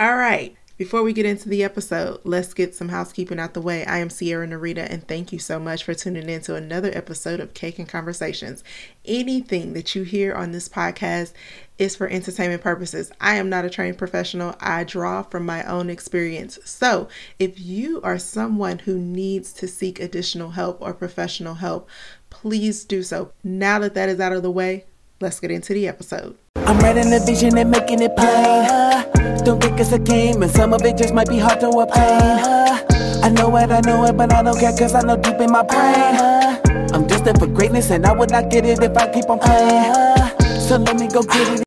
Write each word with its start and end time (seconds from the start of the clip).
All 0.00 0.14
right. 0.14 0.56
Before 0.76 1.02
we 1.02 1.12
get 1.12 1.26
into 1.26 1.48
the 1.48 1.64
episode, 1.64 2.20
let's 2.22 2.54
get 2.54 2.72
some 2.72 2.90
housekeeping 2.90 3.40
out 3.40 3.54
the 3.54 3.60
way. 3.60 3.84
I 3.84 3.98
am 3.98 4.10
Sierra 4.10 4.46
Narita, 4.46 4.88
and 4.88 5.04
thank 5.08 5.32
you 5.32 5.40
so 5.40 5.58
much 5.58 5.82
for 5.82 5.92
tuning 5.92 6.28
in 6.28 6.40
to 6.42 6.54
another 6.54 6.92
episode 6.94 7.40
of 7.40 7.52
Cake 7.52 7.80
and 7.80 7.88
Conversations. 7.88 8.62
Anything 9.04 9.72
that 9.72 9.96
you 9.96 10.04
hear 10.04 10.36
on 10.36 10.52
this 10.52 10.68
podcast 10.68 11.32
is 11.78 11.96
for 11.96 12.06
entertainment 12.06 12.62
purposes. 12.62 13.10
I 13.20 13.38
am 13.38 13.48
not 13.48 13.64
a 13.64 13.70
trained 13.70 13.98
professional, 13.98 14.54
I 14.60 14.84
draw 14.84 15.24
from 15.24 15.44
my 15.44 15.64
own 15.64 15.90
experience. 15.90 16.60
So, 16.64 17.08
if 17.40 17.58
you 17.58 18.00
are 18.02 18.16
someone 18.16 18.78
who 18.78 18.98
needs 19.00 19.52
to 19.54 19.66
seek 19.66 19.98
additional 19.98 20.50
help 20.50 20.80
or 20.80 20.94
professional 20.94 21.54
help, 21.54 21.88
please 22.30 22.84
do 22.84 23.02
so. 23.02 23.32
Now 23.42 23.80
that 23.80 23.94
that 23.94 24.08
is 24.08 24.20
out 24.20 24.32
of 24.32 24.44
the 24.44 24.50
way, 24.52 24.84
let's 25.20 25.40
get 25.40 25.50
into 25.50 25.74
the 25.74 25.88
episode. 25.88 26.36
I'm 26.54 26.78
writing 26.78 27.10
the 27.10 27.20
vision 27.20 27.58
and 27.58 27.70
making 27.70 28.02
it 28.02 28.14
plain. 28.16 28.68
Don't 29.44 29.60
think 29.60 29.80
it's 29.80 29.92
a 29.92 29.98
game, 29.98 30.42
and 30.42 30.50
some 30.50 30.72
of 30.72 30.82
it 30.82 30.96
just 30.96 31.12
might 31.12 31.28
be 31.28 31.38
hard 31.38 31.60
to 31.60 31.68
obtain. 31.68 32.04
I 33.24 33.28
know 33.30 33.56
it, 33.56 33.70
I 33.70 33.80
know 33.80 34.04
it, 34.04 34.16
but 34.16 34.32
I 34.32 34.42
don't 34.42 34.58
care, 34.58 34.72
cause 34.76 34.94
I 34.94 35.02
know 35.02 35.16
deep 35.16 35.40
in 35.40 35.50
my 35.50 35.62
brain. 35.64 36.94
I'm 36.94 37.06
destined 37.06 37.38
for 37.38 37.46
greatness, 37.46 37.90
and 37.90 38.06
I 38.06 38.12
would 38.12 38.30
not 38.30 38.50
get 38.50 38.64
it 38.64 38.82
if 38.82 38.96
I 38.96 39.12
keep 39.12 39.28
on 39.28 39.38
playing. 39.40 39.92
So 40.60 40.76
let 40.76 40.96
me 40.96 41.08
go 41.08 41.22
get 41.22 41.60
it. 41.60 41.64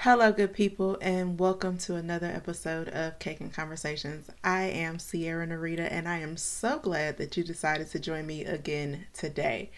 Hello, 0.00 0.30
good 0.30 0.52
people, 0.52 0.98
and 1.00 1.36
welcome 1.40 1.78
to 1.78 1.96
another 1.96 2.28
episode 2.28 2.88
of 2.90 3.18
Cake 3.18 3.40
and 3.40 3.52
Conversations. 3.52 4.30
I 4.44 4.64
am 4.64 5.00
Sierra 5.00 5.48
Narita, 5.48 5.88
and 5.90 6.08
I 6.08 6.18
am 6.18 6.36
so 6.36 6.78
glad 6.78 7.16
that 7.16 7.36
you 7.36 7.42
decided 7.42 7.90
to 7.90 7.98
join 7.98 8.24
me 8.24 8.44
again 8.44 9.06
today. 9.12 9.72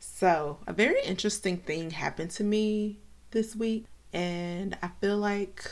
So, 0.00 0.58
a 0.66 0.72
very 0.72 1.02
interesting 1.04 1.58
thing 1.58 1.90
happened 1.90 2.30
to 2.32 2.44
me 2.44 2.98
this 3.32 3.54
week, 3.54 3.84
and 4.14 4.76
I 4.82 4.88
feel 5.00 5.18
like 5.18 5.70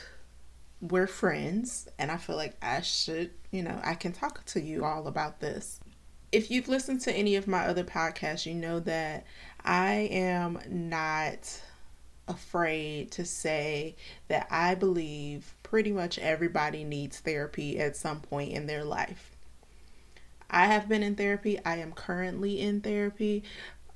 we're 0.82 1.06
friends, 1.06 1.88
and 1.98 2.10
I 2.10 2.18
feel 2.18 2.37
like 2.37 2.54
I 2.60 2.82
should, 2.82 3.30
you 3.51 3.62
know, 3.62 3.80
I 3.82 3.95
can 3.95 4.12
talk 4.12 4.45
to 4.46 4.60
you 4.60 4.84
all 4.84 5.09
about 5.09 5.40
this. 5.40 5.80
If 6.30 6.51
you've 6.51 6.68
listened 6.68 7.01
to 7.02 7.12
any 7.12 7.37
of 7.37 7.49
my 7.49 7.65
other 7.65 7.84
podcasts, 7.84 8.45
you 8.45 8.52
know 8.52 8.80
that 8.80 9.24
I 9.65 10.09
am 10.10 10.59
not 10.68 11.62
afraid 12.29 13.10
to 13.12 13.24
say 13.24 13.96
that 14.29 14.46
I 14.51 14.74
believe 14.74 15.54
pretty 15.62 15.90
much 15.90 16.18
everybody 16.18 16.84
needs 16.84 17.18
therapy 17.18 17.79
at 17.79 17.96
some 17.96 18.21
point 18.21 18.52
in 18.52 18.66
their 18.66 18.84
life. 18.84 19.34
I 20.51 20.66
have 20.66 20.88
been 20.88 21.02
in 21.02 21.15
therapy. 21.15 21.59
I 21.65 21.76
am 21.76 21.93
currently 21.93 22.60
in 22.60 22.80
therapy. 22.80 23.45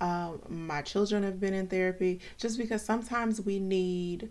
Um, 0.03 0.41
my 0.49 0.83
children 0.83 1.23
have 1.23 1.39
been 1.39 1.55
in 1.55 1.69
therapy 1.69 2.19
just 2.37 2.59
because 2.59 2.85
sometimes 2.85 3.41
we 3.41 3.61
need 3.61 4.31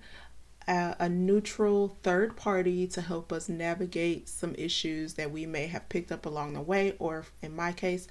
a, 0.67 0.97
a, 1.00 1.08
neutral 1.08 1.95
third 2.03 2.36
party 2.36 2.88
to 2.88 3.00
help 3.00 3.31
us 3.31 3.47
navigate 3.47 4.28
some 4.28 4.53
issues 4.55 5.13
that 5.13 5.31
we 5.31 5.45
may 5.45 5.67
have 5.67 5.88
picked 5.88 6.11
up 6.11 6.25
along 6.25 6.55
the 6.55 6.61
way, 6.61 6.97
or 7.00 7.23
in 7.41 7.55
my 7.55 7.72
case, 7.72 8.09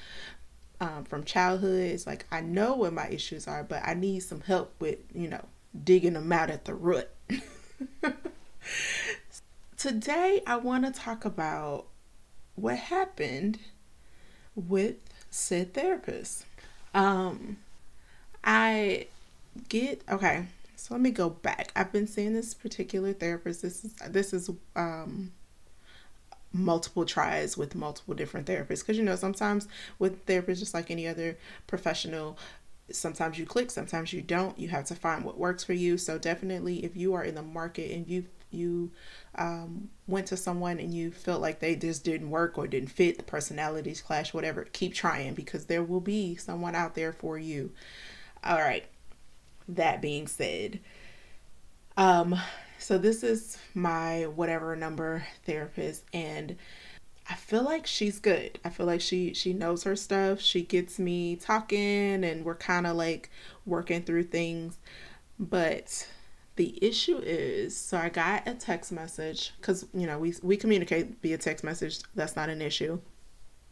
um, 0.80 1.04
from 1.04 1.22
childhood. 1.22 1.90
It's 1.90 2.06
like 2.06 2.24
I 2.32 2.40
know 2.40 2.76
what 2.76 2.94
my 2.94 3.08
issues 3.08 3.46
are, 3.46 3.62
but 3.62 3.82
I 3.84 3.92
need 3.92 4.20
some 4.20 4.40
help 4.40 4.72
with, 4.80 4.96
you 5.14 5.28
know, 5.28 5.44
digging 5.84 6.14
them 6.14 6.32
out 6.32 6.48
at 6.48 6.64
the 6.64 6.74
root. 6.74 7.10
Today, 9.76 10.40
I 10.46 10.56
want 10.56 10.86
to 10.86 10.98
talk 10.98 11.26
about 11.26 11.88
what 12.54 12.78
happened 12.78 13.58
with 14.54 14.96
said 15.28 15.74
therapist. 15.74 16.46
Um, 16.94 17.58
I 18.44 19.06
get 19.68 20.02
okay. 20.10 20.46
So 20.76 20.94
let 20.94 21.00
me 21.00 21.10
go 21.10 21.28
back. 21.30 21.72
I've 21.76 21.92
been 21.92 22.06
seeing 22.06 22.32
this 22.34 22.54
particular 22.54 23.12
therapist. 23.12 23.62
This 23.62 23.84
is 23.84 23.94
this 24.08 24.32
is 24.32 24.50
um 24.76 25.32
multiple 26.52 27.04
tries 27.04 27.56
with 27.56 27.74
multiple 27.74 28.14
different 28.14 28.46
therapists 28.46 28.80
because 28.80 28.98
you 28.98 29.04
know 29.04 29.14
sometimes 29.14 29.68
with 29.98 30.26
therapists 30.26 30.58
just 30.58 30.74
like 30.74 30.90
any 30.90 31.06
other 31.06 31.38
professional 31.68 32.36
sometimes 32.90 33.38
you 33.38 33.46
click 33.46 33.70
sometimes 33.70 34.12
you 34.12 34.20
don't 34.20 34.58
you 34.58 34.66
have 34.68 34.84
to 34.84 34.94
find 34.96 35.24
what 35.24 35.38
works 35.38 35.62
for 35.62 35.74
you 35.74 35.96
so 35.96 36.18
definitely 36.18 36.84
if 36.84 36.96
you 36.96 37.14
are 37.14 37.22
in 37.22 37.36
the 37.36 37.42
market 37.42 37.92
and 37.92 38.08
you 38.08 38.24
you 38.50 38.90
um, 39.36 39.88
went 40.06 40.26
to 40.26 40.36
someone 40.36 40.78
and 40.78 40.94
you 40.94 41.10
felt 41.10 41.40
like 41.40 41.60
they 41.60 41.76
just 41.76 42.04
didn't 42.04 42.30
work 42.30 42.58
or 42.58 42.66
didn't 42.66 42.90
fit 42.90 43.16
the 43.16 43.24
personalities 43.24 44.02
clash 44.02 44.34
whatever 44.34 44.64
keep 44.72 44.94
trying 44.94 45.34
because 45.34 45.66
there 45.66 45.82
will 45.82 46.00
be 46.00 46.36
someone 46.36 46.74
out 46.74 46.94
there 46.94 47.12
for 47.12 47.38
you 47.38 47.70
all 48.44 48.58
right 48.58 48.86
that 49.68 50.02
being 50.02 50.26
said 50.26 50.80
um 51.96 52.36
so 52.78 52.98
this 52.98 53.22
is 53.22 53.58
my 53.74 54.22
whatever 54.24 54.74
number 54.74 55.24
therapist 55.44 56.04
and 56.12 56.56
I 57.30 57.34
feel 57.34 57.62
like 57.62 57.86
she's 57.86 58.18
good. 58.18 58.58
I 58.64 58.70
feel 58.70 58.86
like 58.86 59.00
she 59.00 59.34
she 59.34 59.52
knows 59.52 59.84
her 59.84 59.94
stuff. 59.94 60.40
She 60.40 60.62
gets 60.62 60.98
me 60.98 61.36
talking 61.36 62.24
and 62.24 62.44
we're 62.44 62.56
kind 62.56 62.88
of 62.88 62.96
like 62.96 63.30
working 63.64 64.02
through 64.02 64.24
things. 64.24 64.78
But 65.38 66.08
the 66.56 66.78
issue 66.84 67.18
is 67.18 67.76
so 67.76 67.96
I 67.96 68.08
got 68.08 68.46
a 68.46 68.54
text 68.54 68.92
message 68.92 69.52
cuz 69.60 69.86
you 69.94 70.06
know, 70.06 70.18
we 70.18 70.34
we 70.42 70.56
communicate 70.56 71.20
via 71.22 71.38
text 71.38 71.64
message. 71.64 72.00
That's 72.14 72.36
not 72.36 72.48
an 72.48 72.62
issue. 72.62 73.00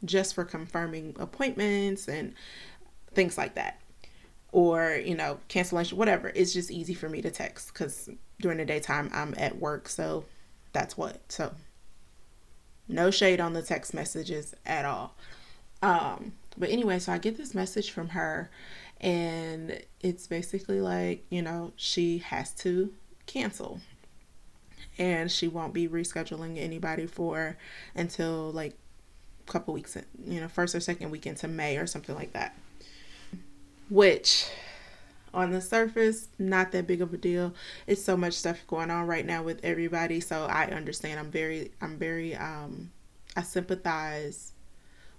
Just 0.04 0.34
for 0.34 0.44
confirming 0.44 1.16
appointments 1.18 2.08
and 2.08 2.34
things 3.14 3.36
like 3.36 3.54
that. 3.56 3.80
Or, 4.52 5.00
you 5.04 5.14
know, 5.14 5.40
cancellation, 5.48 5.98
whatever. 5.98 6.32
It's 6.34 6.52
just 6.52 6.70
easy 6.70 6.94
for 6.94 7.08
me 7.08 7.20
to 7.22 7.30
text 7.30 7.74
cuz 7.74 8.08
during 8.40 8.58
the 8.58 8.64
daytime 8.64 9.10
I'm 9.12 9.34
at 9.36 9.58
work, 9.58 9.88
so 9.88 10.24
that's 10.72 10.96
what. 10.96 11.20
So 11.30 11.54
no 12.88 13.10
shade 13.10 13.40
on 13.40 13.52
the 13.52 13.62
text 13.62 13.92
messages 13.92 14.54
at 14.64 14.84
all. 14.84 15.14
Um, 15.82 16.32
but 16.56 16.70
anyway, 16.70 16.98
so 16.98 17.12
I 17.12 17.18
get 17.18 17.36
this 17.36 17.54
message 17.54 17.90
from 17.90 18.08
her, 18.10 18.50
and 19.00 19.80
it's 20.00 20.26
basically 20.26 20.80
like, 20.80 21.24
you 21.30 21.42
know, 21.42 21.72
she 21.76 22.18
has 22.18 22.52
to 22.54 22.92
cancel. 23.26 23.80
And 24.98 25.30
she 25.30 25.46
won't 25.46 25.72
be 25.72 25.86
rescheduling 25.86 26.58
anybody 26.58 27.06
for 27.06 27.56
until 27.94 28.50
like 28.50 28.74
a 29.46 29.52
couple 29.52 29.72
weeks, 29.74 29.96
you 30.26 30.40
know, 30.40 30.48
first 30.48 30.74
or 30.74 30.80
second 30.80 31.10
week 31.10 31.26
into 31.26 31.46
May 31.46 31.76
or 31.76 31.86
something 31.86 32.16
like 32.16 32.32
that. 32.32 32.56
Which 33.88 34.50
on 35.32 35.52
the 35.52 35.60
surface, 35.60 36.28
not 36.38 36.72
that 36.72 36.86
big 36.86 37.00
of 37.00 37.14
a 37.14 37.16
deal. 37.16 37.54
It's 37.86 38.02
so 38.02 38.16
much 38.16 38.34
stuff 38.34 38.58
going 38.66 38.90
on 38.90 39.06
right 39.06 39.24
now 39.24 39.42
with 39.42 39.64
everybody, 39.64 40.20
so 40.20 40.46
I 40.46 40.66
understand. 40.66 41.20
I'm 41.20 41.30
very 41.30 41.70
I'm 41.80 41.96
very 41.96 42.34
um 42.34 42.90
I 43.36 43.42
sympathize 43.42 44.52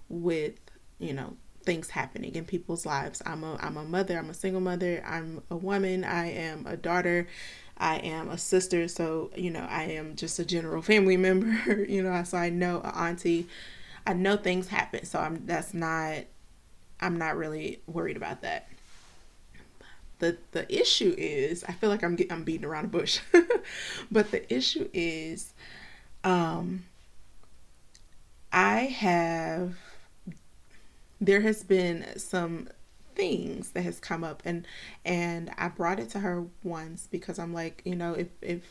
with, 0.08 0.58
you 0.98 1.14
know, 1.14 1.36
things 1.64 1.90
happening 1.90 2.34
in 2.34 2.44
people's 2.44 2.86
lives. 2.86 3.22
I'm 3.24 3.44
a 3.44 3.56
I'm 3.56 3.76
a 3.76 3.84
mother, 3.84 4.18
I'm 4.18 4.30
a 4.30 4.34
single 4.34 4.60
mother, 4.60 5.02
I'm 5.06 5.42
a 5.50 5.56
woman, 5.56 6.04
I 6.04 6.30
am 6.30 6.66
a 6.66 6.76
daughter, 6.76 7.28
I 7.76 7.96
am 7.96 8.28
a 8.28 8.38
sister, 8.38 8.88
so 8.88 9.30
you 9.36 9.50
know, 9.50 9.66
I 9.68 9.84
am 9.84 10.16
just 10.16 10.38
a 10.38 10.44
general 10.44 10.82
family 10.82 11.16
member, 11.28 11.84
you 11.84 12.02
know, 12.02 12.22
so 12.24 12.38
I 12.38 12.50
know 12.50 12.80
a 12.84 12.96
auntie. 12.96 13.48
I 14.06 14.14
know 14.14 14.36
things 14.36 14.68
happen, 14.68 15.04
so 15.04 15.18
I'm 15.18 15.46
that's 15.46 15.74
not 15.74 16.24
I'm 17.00 17.18
not 17.18 17.36
really 17.36 17.80
worried 17.86 18.16
about 18.16 18.42
that 18.42 18.68
the 20.20 20.36
the 20.52 20.72
issue 20.72 21.14
is 21.18 21.64
I 21.64 21.72
feel 21.72 21.90
like 21.90 22.04
I'm 22.04 22.14
getting 22.14 22.32
I'm 22.32 22.44
beating 22.44 22.64
around 22.64 22.84
a 22.84 22.88
bush, 22.88 23.20
but 24.10 24.30
the 24.30 24.54
issue 24.54 24.88
is, 24.92 25.52
um, 26.22 26.84
I 28.52 28.82
have 28.82 29.74
there 31.20 31.40
has 31.40 31.62
been 31.62 32.04
some 32.16 32.68
things 33.14 33.72
that 33.72 33.82
has 33.82 34.00
come 34.00 34.24
up 34.24 34.42
and 34.44 34.66
and 35.04 35.50
I 35.58 35.68
brought 35.68 36.00
it 36.00 36.10
to 36.10 36.20
her 36.20 36.46
once 36.62 37.08
because 37.10 37.38
I'm 37.38 37.52
like 37.52 37.82
you 37.84 37.96
know 37.96 38.14
if 38.14 38.28
if 38.40 38.62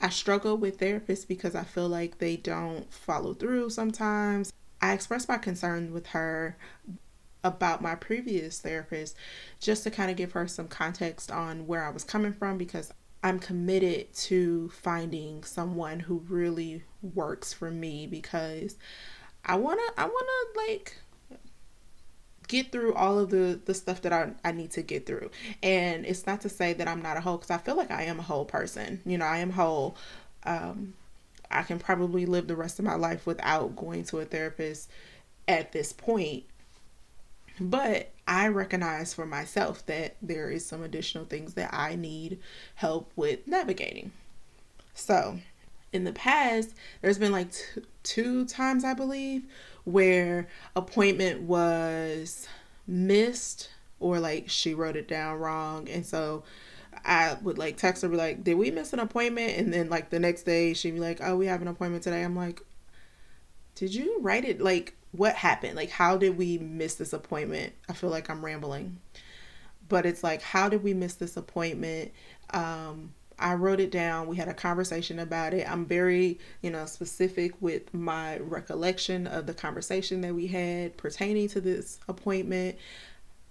I 0.00 0.10
struggle 0.10 0.56
with 0.56 0.78
therapists 0.78 1.26
because 1.26 1.54
I 1.54 1.64
feel 1.64 1.88
like 1.88 2.18
they 2.18 2.36
don't 2.36 2.92
follow 2.92 3.32
through 3.32 3.70
sometimes. 3.70 4.52
I 4.82 4.92
expressed 4.92 5.28
my 5.28 5.38
concern 5.38 5.92
with 5.92 6.08
her 6.08 6.56
about 7.42 7.80
my 7.80 7.94
previous 7.94 8.60
therapist 8.60 9.16
just 9.60 9.84
to 9.84 9.90
kind 9.90 10.10
of 10.10 10.16
give 10.16 10.32
her 10.32 10.46
some 10.46 10.68
context 10.68 11.30
on 11.30 11.66
where 11.66 11.82
I 11.82 11.90
was 11.90 12.04
coming 12.04 12.32
from 12.32 12.58
because 12.58 12.92
I'm 13.22 13.38
committed 13.38 14.12
to 14.14 14.68
finding 14.68 15.44
someone 15.44 16.00
who 16.00 16.18
really 16.28 16.82
works 17.14 17.52
for 17.52 17.70
me 17.70 18.06
because 18.06 18.76
I 19.44 19.56
want 19.56 19.80
to 19.80 20.00
I 20.00 20.04
want 20.04 20.26
to 20.26 20.60
like 20.60 20.98
get 22.48 22.72
through 22.72 22.94
all 22.94 23.18
of 23.18 23.30
the 23.30 23.60
the 23.64 23.74
stuff 23.74 24.02
that 24.02 24.12
I, 24.12 24.30
I 24.44 24.52
need 24.52 24.70
to 24.72 24.82
get 24.82 25.06
through. 25.06 25.30
And 25.62 26.06
it's 26.06 26.26
not 26.26 26.40
to 26.42 26.48
say 26.48 26.72
that 26.74 26.88
i'm 26.88 27.02
not 27.02 27.16
a 27.16 27.20
whole 27.20 27.36
because 27.36 27.50
i 27.50 27.58
feel 27.58 27.76
like 27.76 27.90
i 27.90 28.02
am 28.02 28.18
a 28.18 28.22
whole 28.22 28.44
person. 28.44 29.00
You 29.04 29.18
know 29.18 29.26
i 29.26 29.38
am 29.38 29.50
whole. 29.50 29.96
Um 30.44 30.94
i 31.50 31.62
can 31.62 31.78
probably 31.78 32.26
live 32.26 32.48
the 32.48 32.56
rest 32.56 32.78
of 32.78 32.84
my 32.84 32.96
life 32.96 33.26
without 33.26 33.76
going 33.76 34.04
to 34.04 34.20
a 34.20 34.24
therapist 34.24 34.90
at 35.48 35.72
this 35.72 35.92
point. 35.92 36.44
But 37.58 38.10
I 38.28 38.48
recognize 38.48 39.14
for 39.14 39.24
myself 39.24 39.86
that 39.86 40.16
there 40.20 40.50
is 40.50 40.66
some 40.66 40.82
additional 40.82 41.24
things 41.24 41.54
that 41.54 41.72
I 41.72 41.94
need 41.94 42.38
help 42.74 43.10
with 43.16 43.46
navigating. 43.46 44.12
So, 44.94 45.38
in 45.96 46.04
the 46.04 46.12
past, 46.12 46.74
there's 47.02 47.18
been 47.18 47.32
like 47.32 47.52
t- 47.52 47.82
two 48.02 48.44
times, 48.44 48.84
I 48.84 48.94
believe, 48.94 49.44
where 49.84 50.46
appointment 50.76 51.42
was 51.42 52.46
missed 52.86 53.70
or 53.98 54.20
like 54.20 54.48
she 54.48 54.74
wrote 54.74 54.96
it 54.96 55.08
down 55.08 55.38
wrong. 55.38 55.88
And 55.88 56.06
so 56.06 56.44
I 57.04 57.36
would 57.42 57.58
like 57.58 57.76
text 57.76 58.02
her, 58.02 58.08
be 58.08 58.16
like, 58.16 58.44
Did 58.44 58.54
we 58.54 58.70
miss 58.70 58.92
an 58.92 59.00
appointment? 59.00 59.56
And 59.56 59.72
then 59.72 59.88
like 59.88 60.10
the 60.10 60.20
next 60.20 60.42
day, 60.42 60.74
she'd 60.74 60.92
be 60.92 61.00
like, 61.00 61.20
Oh, 61.22 61.36
we 61.36 61.46
have 61.46 61.62
an 61.62 61.68
appointment 61.68 62.04
today. 62.04 62.22
I'm 62.22 62.36
like, 62.36 62.60
Did 63.74 63.94
you 63.94 64.18
write 64.20 64.44
it? 64.44 64.60
Like, 64.60 64.94
what 65.12 65.34
happened? 65.34 65.76
Like, 65.76 65.90
how 65.90 66.16
did 66.16 66.36
we 66.36 66.58
miss 66.58 66.96
this 66.96 67.12
appointment? 67.12 67.72
I 67.88 67.94
feel 67.94 68.10
like 68.10 68.28
I'm 68.28 68.44
rambling. 68.44 69.00
But 69.88 70.04
it's 70.04 70.22
like, 70.22 70.42
how 70.42 70.68
did 70.68 70.82
we 70.82 70.94
miss 70.94 71.14
this 71.14 71.36
appointment? 71.36 72.12
Um, 72.50 73.14
I 73.38 73.54
wrote 73.54 73.80
it 73.80 73.90
down. 73.90 74.28
We 74.28 74.36
had 74.36 74.48
a 74.48 74.54
conversation 74.54 75.18
about 75.18 75.52
it. 75.52 75.70
I'm 75.70 75.84
very, 75.84 76.38
you 76.62 76.70
know, 76.70 76.86
specific 76.86 77.52
with 77.60 77.92
my 77.92 78.38
recollection 78.38 79.26
of 79.26 79.46
the 79.46 79.54
conversation 79.54 80.22
that 80.22 80.34
we 80.34 80.46
had 80.46 80.96
pertaining 80.96 81.48
to 81.48 81.60
this 81.60 81.98
appointment. 82.08 82.76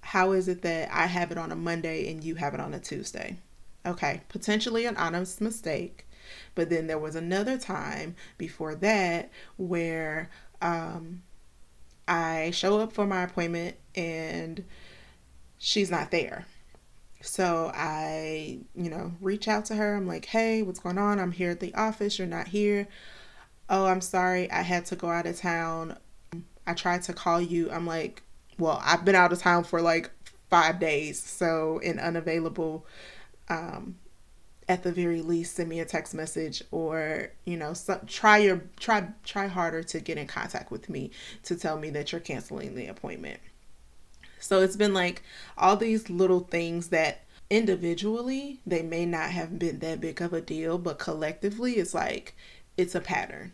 How 0.01 0.31
is 0.31 0.47
it 0.47 0.63
that 0.63 0.89
I 0.91 1.05
have 1.05 1.31
it 1.31 1.37
on 1.37 1.51
a 1.51 1.55
Monday 1.55 2.11
and 2.11 2.23
you 2.23 2.35
have 2.35 2.53
it 2.53 2.59
on 2.59 2.73
a 2.73 2.79
Tuesday? 2.79 3.37
Okay, 3.85 4.21
potentially 4.29 4.85
an 4.85 4.97
honest 4.97 5.39
mistake. 5.39 6.07
But 6.55 6.71
then 6.71 6.87
there 6.87 6.97
was 6.97 7.15
another 7.15 7.57
time 7.57 8.15
before 8.39 8.73
that 8.75 9.29
where 9.57 10.31
um, 10.61 11.21
I 12.07 12.49
show 12.51 12.79
up 12.79 12.93
for 12.93 13.05
my 13.05 13.23
appointment 13.23 13.75
and 13.93 14.63
she's 15.59 15.91
not 15.91 16.09
there. 16.09 16.45
So 17.21 17.71
I, 17.73 18.59
you 18.75 18.89
know, 18.89 19.13
reach 19.19 19.47
out 19.47 19.65
to 19.65 19.75
her. 19.75 19.95
I'm 19.95 20.07
like, 20.07 20.25
hey, 20.25 20.61
what's 20.61 20.79
going 20.79 20.97
on? 20.97 21.19
I'm 21.19 21.31
here 21.31 21.51
at 21.51 21.59
the 21.59 21.73
office. 21.73 22.19
You're 22.19 22.27
not 22.27 22.47
here. 22.49 22.87
Oh, 23.69 23.85
I'm 23.85 24.01
sorry. 24.01 24.49
I 24.51 24.61
had 24.61 24.85
to 24.87 24.95
go 24.95 25.09
out 25.09 25.25
of 25.25 25.37
town. 25.37 25.97
I 26.67 26.73
tried 26.73 27.03
to 27.03 27.13
call 27.13 27.41
you. 27.41 27.71
I'm 27.71 27.87
like, 27.87 28.21
well, 28.59 28.81
I've 28.83 29.05
been 29.05 29.15
out 29.15 29.33
of 29.33 29.39
town 29.39 29.63
for 29.63 29.81
like 29.81 30.11
five 30.49 30.79
days. 30.79 31.21
So, 31.21 31.79
in 31.79 31.99
unavailable, 31.99 32.85
um, 33.49 33.95
at 34.67 34.83
the 34.83 34.91
very 34.91 35.21
least, 35.21 35.55
send 35.55 35.69
me 35.69 35.79
a 35.79 35.85
text 35.85 36.13
message 36.13 36.63
or, 36.71 37.31
you 37.45 37.57
know, 37.57 37.73
so, 37.73 37.99
try 38.07 38.37
your, 38.37 38.61
try, 38.79 39.07
try 39.23 39.47
harder 39.47 39.83
to 39.83 39.99
get 39.99 40.17
in 40.17 40.27
contact 40.27 40.71
with 40.71 40.89
me 40.89 41.11
to 41.43 41.55
tell 41.55 41.77
me 41.77 41.89
that 41.91 42.11
you're 42.11 42.21
canceling 42.21 42.75
the 42.75 42.87
appointment. 42.87 43.39
So 44.39 44.61
it's 44.61 44.75
been 44.75 44.93
like 44.93 45.23
all 45.57 45.77
these 45.77 46.09
little 46.09 46.41
things 46.41 46.89
that 46.89 47.21
individually 47.49 48.59
they 48.65 48.81
may 48.81 49.05
not 49.05 49.29
have 49.29 49.59
been 49.59 49.79
that 49.79 50.01
big 50.01 50.21
of 50.21 50.33
a 50.33 50.41
deal, 50.41 50.77
but 50.77 50.99
collectively 50.99 51.73
it's 51.73 51.93
like 51.93 52.35
it's 52.77 52.95
a 52.95 53.01
pattern. 53.01 53.53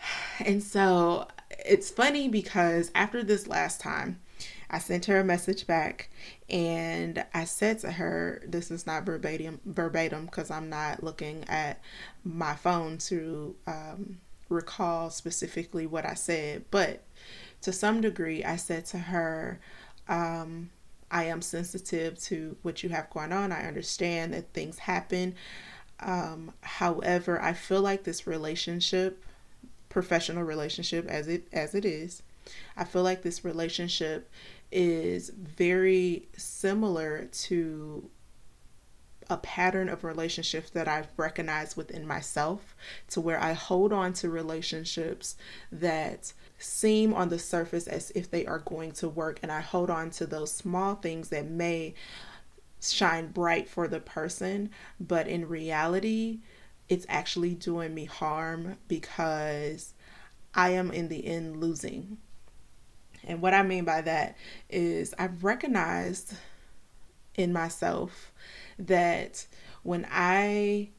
And 0.44 0.62
so 0.62 1.28
it's 1.64 1.90
funny 1.90 2.28
because 2.28 2.90
after 2.94 3.22
this 3.22 3.46
last 3.46 3.80
time, 3.80 4.18
I 4.68 4.78
sent 4.78 5.04
her 5.04 5.20
a 5.20 5.24
message 5.24 5.66
back 5.66 6.08
and 6.48 7.24
I 7.34 7.44
said 7.44 7.78
to 7.80 7.92
her, 7.92 8.42
this 8.46 8.70
is 8.70 8.86
not 8.86 9.04
verbatim 9.04 9.60
verbatim 9.66 10.24
because 10.26 10.50
I'm 10.50 10.70
not 10.70 11.04
looking 11.04 11.44
at 11.48 11.80
my 12.24 12.54
phone 12.54 12.98
to 12.98 13.54
um, 13.66 14.18
recall 14.48 15.10
specifically 15.10 15.86
what 15.86 16.06
I 16.06 16.14
said, 16.14 16.64
but 16.70 17.02
to 17.62 17.72
some 17.72 18.00
degree, 18.00 18.44
I 18.44 18.56
said 18.56 18.86
to 18.86 18.98
her, 18.98 19.60
um, 20.08 20.70
I 21.10 21.24
am 21.24 21.42
sensitive 21.42 22.18
to 22.24 22.56
what 22.62 22.82
you 22.82 22.88
have 22.90 23.10
going 23.10 23.32
on. 23.32 23.52
I 23.52 23.66
understand 23.66 24.34
that 24.34 24.52
things 24.52 24.78
happen. 24.78 25.34
Um, 26.00 26.52
however, 26.62 27.40
I 27.40 27.52
feel 27.52 27.82
like 27.82 28.04
this 28.04 28.26
relationship, 28.26 29.22
professional 29.88 30.42
relationship 30.42 31.06
as 31.06 31.28
it 31.28 31.46
as 31.52 31.74
it 31.74 31.84
is, 31.84 32.22
I 32.76 32.84
feel 32.84 33.02
like 33.02 33.22
this 33.22 33.44
relationship 33.44 34.30
is 34.70 35.30
very 35.30 36.26
similar 36.36 37.28
to 37.30 38.08
a 39.32 39.38
pattern 39.38 39.88
of 39.88 40.04
relationships 40.04 40.70
that 40.70 40.86
I've 40.86 41.08
recognized 41.16 41.76
within 41.76 42.06
myself 42.06 42.76
to 43.08 43.20
where 43.20 43.40
I 43.40 43.54
hold 43.54 43.92
on 43.92 44.12
to 44.14 44.28
relationships 44.28 45.36
that 45.72 46.32
seem 46.58 47.14
on 47.14 47.30
the 47.30 47.38
surface 47.38 47.86
as 47.86 48.12
if 48.14 48.30
they 48.30 48.44
are 48.46 48.58
going 48.58 48.92
to 48.92 49.08
work 49.08 49.40
and 49.42 49.50
I 49.50 49.60
hold 49.60 49.88
on 49.88 50.10
to 50.10 50.26
those 50.26 50.52
small 50.52 50.94
things 50.94 51.30
that 51.30 51.46
may 51.48 51.94
shine 52.80 53.28
bright 53.28 53.68
for 53.68 53.88
the 53.88 54.00
person, 54.00 54.70
but 55.00 55.26
in 55.26 55.48
reality, 55.48 56.40
it's 56.88 57.06
actually 57.08 57.54
doing 57.54 57.94
me 57.94 58.04
harm 58.04 58.76
because 58.88 59.94
I 60.54 60.70
am 60.70 60.90
in 60.90 61.08
the 61.08 61.26
end 61.26 61.56
losing. 61.56 62.18
And 63.24 63.40
what 63.40 63.54
I 63.54 63.62
mean 63.62 63.84
by 63.84 64.02
that 64.02 64.36
is 64.68 65.14
I've 65.18 65.42
recognized 65.42 66.34
in 67.36 67.52
myself 67.52 68.32
that 68.78 69.46
when 69.82 70.06
I 70.10 70.90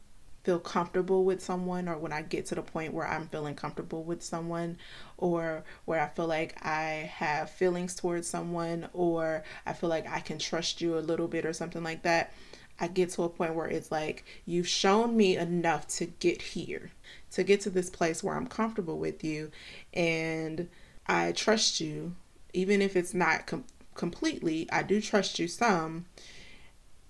feel 0.43 0.59
comfortable 0.59 1.23
with 1.23 1.41
someone 1.41 1.87
or 1.87 1.97
when 1.97 2.11
I 2.11 2.21
get 2.21 2.45
to 2.47 2.55
the 2.55 2.61
point 2.61 2.93
where 2.93 3.07
I'm 3.07 3.27
feeling 3.27 3.55
comfortable 3.55 4.03
with 4.03 4.21
someone 4.21 4.77
or 5.17 5.63
where 5.85 6.01
I 6.01 6.07
feel 6.07 6.27
like 6.27 6.57
I 6.65 7.09
have 7.15 7.49
feelings 7.49 7.95
towards 7.95 8.27
someone 8.27 8.89
or 8.93 9.43
I 9.65 9.73
feel 9.73 9.89
like 9.89 10.07
I 10.07 10.19
can 10.19 10.39
trust 10.39 10.81
you 10.81 10.97
a 10.97 10.99
little 10.99 11.29
bit 11.29 11.45
or 11.45 11.53
something 11.53 11.83
like 11.83 12.03
that, 12.03 12.33
I 12.79 12.87
get 12.87 13.11
to 13.11 13.23
a 13.23 13.29
point 13.29 13.55
where 13.55 13.67
it's 13.67 13.91
like 13.91 14.25
you've 14.45 14.67
shown 14.67 15.15
me 15.15 15.37
enough 15.37 15.87
to 15.89 16.07
get 16.07 16.41
here, 16.41 16.91
to 17.31 17.43
get 17.43 17.61
to 17.61 17.69
this 17.69 17.89
place 17.89 18.21
where 18.21 18.35
I'm 18.35 18.47
comfortable 18.47 18.99
with 18.99 19.23
you 19.23 19.51
and 19.93 20.67
I 21.07 21.31
trust 21.31 21.79
you 21.79 22.15
even 22.53 22.81
if 22.81 22.95
it's 22.95 23.13
not 23.13 23.47
com- 23.47 23.65
completely, 23.95 24.67
I 24.71 24.83
do 24.83 25.01
trust 25.01 25.39
you 25.39 25.47
some 25.47 26.05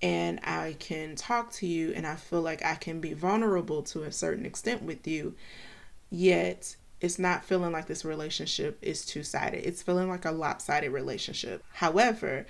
and 0.02 0.40
I 0.44 0.76
can 0.80 1.16
talk 1.16 1.52
to 1.54 1.68
you 1.68 1.94
and 1.96 2.06
I 2.06 2.16
feel 2.16 2.42
like 2.42 2.64
I 2.64 2.76
can 2.76 3.00
be 3.00 3.14
vulnerable 3.14 3.84
to 3.84 4.04
a 4.04 4.12
certain 4.12 4.46
extent 4.46 4.84
with 4.84 5.08
you, 5.08 5.36
yet 6.10 6.76
it's 7.00 7.20
not 7.20 7.46
feeling 7.46 7.72
like 7.72 7.88
this 7.88 8.06
relationship 8.06 8.78
is 8.82 9.06
two 9.06 9.24
sided. 9.24 9.68
It's 9.68 9.82
feeling 9.82 10.10
like 10.10 10.26
a 10.26 10.32
lopsided 10.32 10.92
relationship. 10.92 11.64
However, 11.74 12.46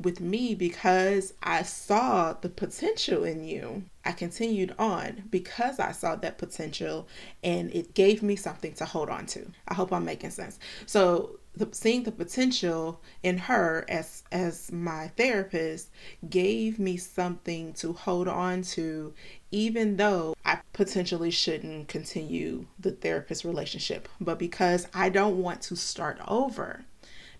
with 0.00 0.20
me, 0.20 0.54
because 0.54 1.34
I 1.42 1.62
saw 1.62 2.32
the 2.32 2.48
potential 2.48 3.24
in 3.24 3.42
you, 3.44 3.84
I 4.04 4.12
continued 4.12 4.74
on 4.78 5.24
because 5.30 5.80
I 5.80 5.92
saw 5.92 6.14
that 6.16 6.38
potential 6.38 7.08
and 7.42 7.74
it 7.74 7.94
gave 7.94 8.22
me 8.22 8.36
something 8.36 8.72
to 8.74 8.84
hold 8.84 9.08
on 9.08 9.26
to. 9.26 9.46
I 9.66 9.74
hope 9.74 9.92
I'm 9.92 10.04
making 10.04 10.30
sense. 10.30 10.58
So, 10.86 11.37
the, 11.54 11.68
seeing 11.72 12.04
the 12.04 12.12
potential 12.12 13.00
in 13.22 13.38
her 13.38 13.84
as 13.88 14.22
as 14.30 14.70
my 14.70 15.08
therapist 15.16 15.90
gave 16.28 16.78
me 16.78 16.96
something 16.96 17.72
to 17.74 17.92
hold 17.92 18.28
on 18.28 18.62
to 18.62 19.12
even 19.50 19.96
though 19.96 20.34
I 20.44 20.60
potentially 20.72 21.30
shouldn't 21.30 21.88
continue 21.88 22.66
the 22.78 22.92
therapist 22.92 23.44
relationship. 23.44 24.08
But 24.20 24.38
because 24.38 24.86
I 24.94 25.08
don't 25.08 25.42
want 25.42 25.62
to 25.62 25.76
start 25.76 26.18
over 26.28 26.84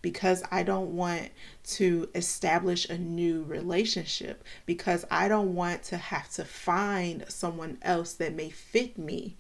because 0.01 0.43
I 0.51 0.63
don't 0.63 0.95
want 0.97 1.31
to 1.65 2.09
establish 2.15 2.89
a 2.89 2.99
new 2.99 3.43
relationship 3.45 4.45
because 4.65 5.05
I 5.11 5.29
don't 5.29 5.55
want 5.55 5.83
to 5.85 5.97
have 5.97 6.31
to 6.33 6.45
find 6.45 7.25
someone 7.29 7.79
else 7.83 8.13
that 8.15 8.35
may 8.35 8.51
fit 8.51 8.97
me 8.97 9.37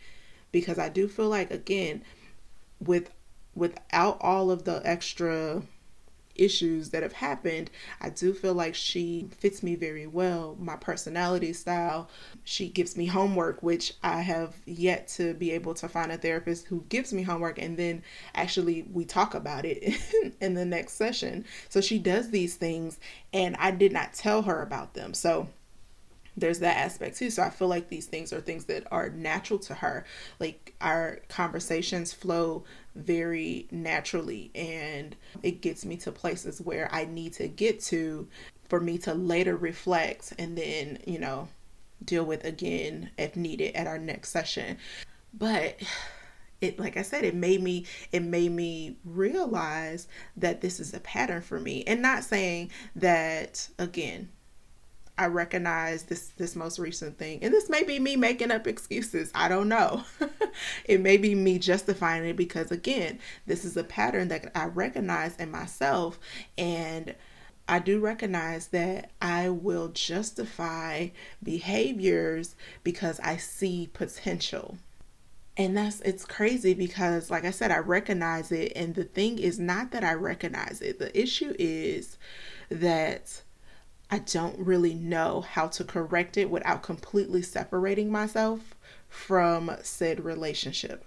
because 0.50 0.78
I 0.78 0.88
do 0.88 1.08
feel 1.08 1.28
like 1.28 1.50
again 1.50 2.02
with 2.80 3.10
without 3.58 4.18
all 4.20 4.50
of 4.50 4.64
the 4.64 4.80
extra 4.84 5.62
issues 6.38 6.90
that 6.90 7.02
have 7.02 7.12
happened, 7.12 7.70
I 8.00 8.10
do 8.10 8.32
feel 8.32 8.54
like 8.54 8.74
she 8.74 9.28
fits 9.38 9.62
me 9.62 9.74
very 9.74 10.06
well. 10.06 10.56
My 10.58 10.76
personality 10.76 11.52
style, 11.52 12.08
she 12.44 12.68
gives 12.68 12.96
me 12.96 13.06
homework, 13.06 13.62
which 13.62 13.94
I 14.02 14.20
have 14.20 14.54
yet 14.64 15.08
to 15.08 15.34
be 15.34 15.50
able 15.50 15.74
to 15.74 15.88
find 15.88 16.12
a 16.12 16.16
therapist 16.16 16.66
who 16.66 16.84
gives 16.88 17.12
me 17.12 17.22
homework 17.22 17.60
and 17.60 17.76
then 17.76 18.02
actually 18.34 18.86
we 18.92 19.04
talk 19.04 19.34
about 19.34 19.64
it 19.64 20.00
in 20.40 20.54
the 20.54 20.64
next 20.64 20.94
session. 20.94 21.44
So 21.68 21.80
she 21.80 21.98
does 21.98 22.30
these 22.30 22.54
things 22.54 22.98
and 23.32 23.56
I 23.56 23.72
did 23.72 23.92
not 23.92 24.14
tell 24.14 24.42
her 24.42 24.62
about 24.62 24.94
them. 24.94 25.12
So 25.14 25.48
there's 26.40 26.60
that 26.60 26.76
aspect 26.76 27.16
too. 27.16 27.30
So 27.30 27.42
I 27.42 27.50
feel 27.50 27.68
like 27.68 27.88
these 27.88 28.06
things 28.06 28.32
are 28.32 28.40
things 28.40 28.66
that 28.66 28.86
are 28.90 29.10
natural 29.10 29.58
to 29.60 29.74
her. 29.74 30.04
Like 30.38 30.74
our 30.80 31.20
conversations 31.28 32.12
flow 32.12 32.64
very 32.94 33.66
naturally 33.70 34.50
and 34.54 35.16
it 35.42 35.60
gets 35.60 35.84
me 35.84 35.96
to 35.98 36.12
places 36.12 36.60
where 36.60 36.88
I 36.92 37.04
need 37.04 37.32
to 37.34 37.48
get 37.48 37.80
to 37.84 38.28
for 38.68 38.80
me 38.80 38.98
to 38.98 39.14
later 39.14 39.56
reflect 39.56 40.32
and 40.38 40.56
then, 40.56 40.98
you 41.06 41.18
know, 41.18 41.48
deal 42.04 42.24
with 42.24 42.44
again 42.44 43.10
if 43.18 43.36
needed 43.36 43.74
at 43.74 43.86
our 43.86 43.98
next 43.98 44.30
session. 44.30 44.78
But 45.34 45.80
it 46.60 46.78
like 46.78 46.96
I 46.96 47.02
said, 47.02 47.24
it 47.24 47.34
made 47.34 47.62
me 47.62 47.86
it 48.12 48.22
made 48.22 48.52
me 48.52 48.96
realize 49.04 50.08
that 50.36 50.60
this 50.60 50.80
is 50.80 50.94
a 50.94 51.00
pattern 51.00 51.42
for 51.42 51.58
me. 51.58 51.84
And 51.86 52.02
not 52.02 52.24
saying 52.24 52.70
that 52.96 53.68
again, 53.78 54.28
I 55.18 55.26
recognize 55.26 56.04
this 56.04 56.28
this 56.36 56.54
most 56.54 56.78
recent 56.78 57.18
thing. 57.18 57.40
And 57.42 57.52
this 57.52 57.68
may 57.68 57.82
be 57.82 57.98
me 57.98 58.16
making 58.16 58.52
up 58.52 58.66
excuses. 58.66 59.30
I 59.34 59.48
don't 59.48 59.68
know. 59.68 60.04
it 60.84 61.00
may 61.00 61.16
be 61.16 61.34
me 61.34 61.58
justifying 61.58 62.24
it 62.24 62.36
because 62.36 62.70
again, 62.70 63.18
this 63.46 63.64
is 63.64 63.76
a 63.76 63.84
pattern 63.84 64.28
that 64.28 64.50
I 64.54 64.66
recognize 64.66 65.36
in 65.36 65.50
myself 65.50 66.18
and 66.56 67.14
I 67.68 67.80
do 67.80 68.00
recognize 68.00 68.68
that 68.68 69.10
I 69.20 69.50
will 69.50 69.88
justify 69.88 71.08
behaviors 71.42 72.56
because 72.82 73.20
I 73.20 73.36
see 73.36 73.90
potential. 73.92 74.78
And 75.56 75.76
that's 75.76 76.00
it's 76.00 76.24
crazy 76.24 76.72
because 76.72 77.28
like 77.28 77.44
I 77.44 77.50
said 77.50 77.72
I 77.72 77.78
recognize 77.78 78.52
it 78.52 78.72
and 78.76 78.94
the 78.94 79.04
thing 79.04 79.38
is 79.38 79.58
not 79.58 79.90
that 79.90 80.04
I 80.04 80.14
recognize 80.14 80.80
it. 80.80 81.00
The 81.00 81.20
issue 81.20 81.54
is 81.58 82.16
that 82.70 83.42
I 84.10 84.20
don't 84.20 84.58
really 84.58 84.94
know 84.94 85.42
how 85.42 85.66
to 85.68 85.84
correct 85.84 86.36
it 86.36 86.50
without 86.50 86.82
completely 86.82 87.42
separating 87.42 88.10
myself 88.10 88.74
from 89.08 89.70
said 89.82 90.24
relationship. 90.24 91.04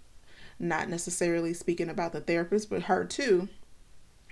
Not 0.59 0.89
necessarily 0.89 1.53
speaking 1.53 1.89
about 1.89 2.13
the 2.13 2.21
therapist, 2.21 2.69
but 2.69 2.83
her 2.83 3.05
too. 3.05 3.49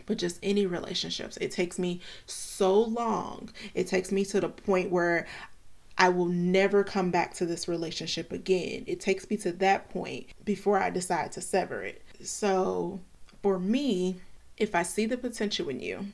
But 0.05 0.19
just 0.19 0.39
any 0.43 0.65
relationships. 0.65 1.37
It 1.37 1.51
takes 1.51 1.79
me 1.79 2.01
so 2.27 2.79
long. 2.79 3.49
It 3.73 3.87
takes 3.87 4.11
me 4.11 4.23
to 4.25 4.39
the 4.39 4.49
point 4.49 4.91
where 4.91 5.25
I 5.97 6.09
will 6.09 6.27
never 6.27 6.83
come 6.83 7.11
back 7.11 7.33
to 7.35 7.45
this 7.45 7.67
relationship 7.67 8.31
again. 8.31 8.83
It 8.87 8.99
takes 8.99 9.29
me 9.29 9.37
to 9.37 9.51
that 9.53 9.89
point 9.89 10.27
before 10.45 10.79
I 10.79 10.89
decide 10.91 11.31
to 11.33 11.41
sever 11.41 11.83
it. 11.83 12.03
So, 12.23 12.99
for 13.41 13.59
me, 13.59 14.21
if 14.57 14.75
I 14.75 14.83
see 14.83 15.05
the 15.05 15.17
potential 15.17 15.69
in 15.69 15.79
you, 15.79 16.05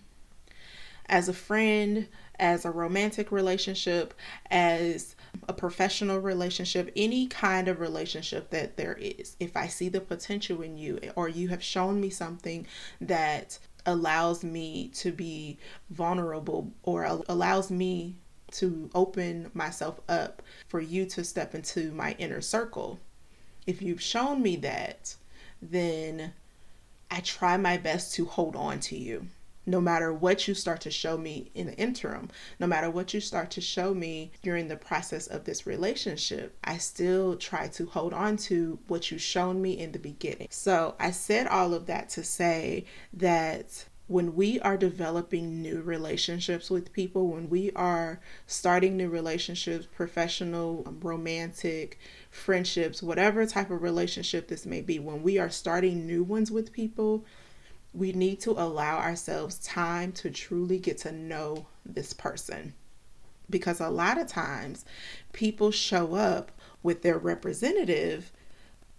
as 1.07 1.29
a 1.29 1.33
friend, 1.33 2.07
as 2.39 2.65
a 2.65 2.71
romantic 2.71 3.31
relationship, 3.31 4.13
as 4.49 5.15
a 5.47 5.53
professional 5.53 6.19
relationship, 6.19 6.91
any 6.95 7.27
kind 7.27 7.67
of 7.67 7.79
relationship 7.79 8.49
that 8.49 8.77
there 8.77 8.97
is. 8.99 9.35
If 9.39 9.55
I 9.55 9.67
see 9.67 9.89
the 9.89 10.01
potential 10.01 10.61
in 10.61 10.77
you 10.77 10.99
or 11.15 11.29
you 11.29 11.49
have 11.49 11.63
shown 11.63 11.99
me 12.01 12.09
something 12.09 12.65
that 13.01 13.59
allows 13.85 14.43
me 14.43 14.89
to 14.95 15.11
be 15.11 15.57
vulnerable 15.89 16.71
or 16.83 17.03
allows 17.27 17.69
me 17.69 18.15
to 18.51 18.89
open 18.95 19.51
myself 19.53 19.99
up 20.07 20.41
for 20.67 20.79
you 20.79 21.05
to 21.05 21.23
step 21.23 21.53
into 21.53 21.91
my 21.91 22.15
inner 22.17 22.41
circle. 22.41 22.99
If 23.67 23.81
you've 23.81 24.01
shown 24.01 24.41
me 24.41 24.55
that, 24.57 25.15
then 25.61 26.33
I 27.11 27.19
try 27.19 27.57
my 27.57 27.77
best 27.77 28.15
to 28.15 28.25
hold 28.25 28.55
on 28.55 28.79
to 28.81 28.97
you 28.97 29.27
no 29.65 29.81
matter 29.81 30.13
what 30.13 30.47
you 30.47 30.53
start 30.53 30.81
to 30.81 30.91
show 30.91 31.17
me 31.17 31.51
in 31.55 31.67
the 31.67 31.75
interim, 31.77 32.29
no 32.59 32.67
matter 32.67 32.89
what 32.89 33.13
you 33.13 33.19
start 33.19 33.51
to 33.51 33.61
show 33.61 33.93
me 33.93 34.31
during 34.41 34.67
the 34.67 34.77
process 34.77 35.27
of 35.27 35.43
this 35.43 35.65
relationship, 35.65 36.57
I 36.63 36.77
still 36.77 37.35
try 37.35 37.67
to 37.69 37.85
hold 37.85 38.13
on 38.13 38.37
to 38.37 38.79
what 38.87 39.11
you've 39.11 39.21
shown 39.21 39.61
me 39.61 39.77
in 39.77 39.91
the 39.91 39.99
beginning. 39.99 40.47
So 40.51 40.95
I 40.99 41.11
said 41.11 41.47
all 41.47 41.73
of 41.73 41.87
that 41.87 42.09
to 42.09 42.23
say 42.23 42.85
that 43.13 43.85
when 44.07 44.35
we 44.35 44.59
are 44.59 44.77
developing 44.77 45.63
new 45.63 45.81
relationships 45.81 46.69
with 46.69 46.93
people, 46.93 47.29
when 47.29 47.49
we 47.49 47.71
are 47.71 48.19
starting 48.45 48.95
new 48.95 49.09
relationships, 49.09 49.87
professional, 49.91 50.83
um, 50.85 50.99
romantic, 51.01 51.97
friendships, 52.29 53.01
whatever 53.01 53.45
type 53.47 53.71
of 53.71 53.81
relationship 53.81 54.47
this 54.47 54.65
may 54.65 54.81
be, 54.81 54.99
when 54.99 55.23
we 55.23 55.39
are 55.39 55.49
starting 55.49 56.05
new 56.05 56.23
ones 56.23 56.51
with 56.51 56.71
people, 56.71 57.25
we 57.95 58.11
need 58.11 58.39
to 58.41 58.51
allow 58.51 58.97
ourselves 58.97 59.57
time 59.59 60.11
to 60.11 60.29
truly 60.29 60.77
get 60.77 60.97
to 60.99 61.11
know 61.11 61.67
this 61.85 62.13
person. 62.13 62.73
Because 63.49 63.79
a 63.79 63.89
lot 63.89 64.19
of 64.19 64.27
times 64.27 64.85
people 65.31 65.71
show 65.71 66.15
up 66.15 66.51
with 66.83 67.03
their 67.03 67.17
representative, 67.17 68.31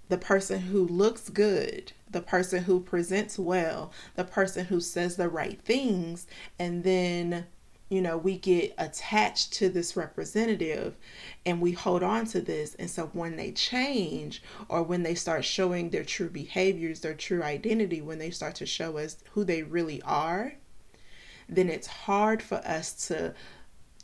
the 0.09 0.19
person 0.19 0.61
who 0.61 0.87
looks 0.87 1.29
good, 1.29 1.93
the 2.11 2.21
person 2.21 2.65
who 2.65 2.81
presents 2.81 3.38
well, 3.38 3.93
the 4.15 4.25
person 4.25 4.67
who 4.67 4.81
says 4.81 5.17
the 5.17 5.29
right 5.29 5.61
things, 5.62 6.26
and 6.59 6.85
then 6.85 7.47
you 7.88 8.02
know, 8.02 8.16
we 8.16 8.37
get 8.37 8.75
attached 8.78 9.52
to 9.55 9.69
this 9.69 9.97
representative 9.97 10.97
and 11.45 11.61
we 11.61 11.73
hold 11.73 12.02
on 12.02 12.26
to 12.26 12.40
this. 12.40 12.75
And 12.76 12.90
so 12.90 13.07
when 13.12 13.37
they 13.37 13.52
change 13.52 14.43
or 14.69 14.83
when 14.83 15.05
they 15.05 15.14
start 15.14 15.45
showing 15.45 15.90
their 15.90 16.05
true 16.05 16.28
behaviors, 16.28 17.00
their 17.00 17.14
true 17.14 17.43
identity, 17.43 18.00
when 18.00 18.19
they 18.19 18.31
start 18.31 18.57
to 18.57 18.66
show 18.66 18.99
us 18.99 19.19
who 19.31 19.45
they 19.45 19.62
really 19.62 20.02
are, 20.02 20.55
then 21.49 21.69
it's 21.69 21.87
hard 21.87 22.43
for 22.43 22.57
us 22.57 23.07
to 23.09 23.35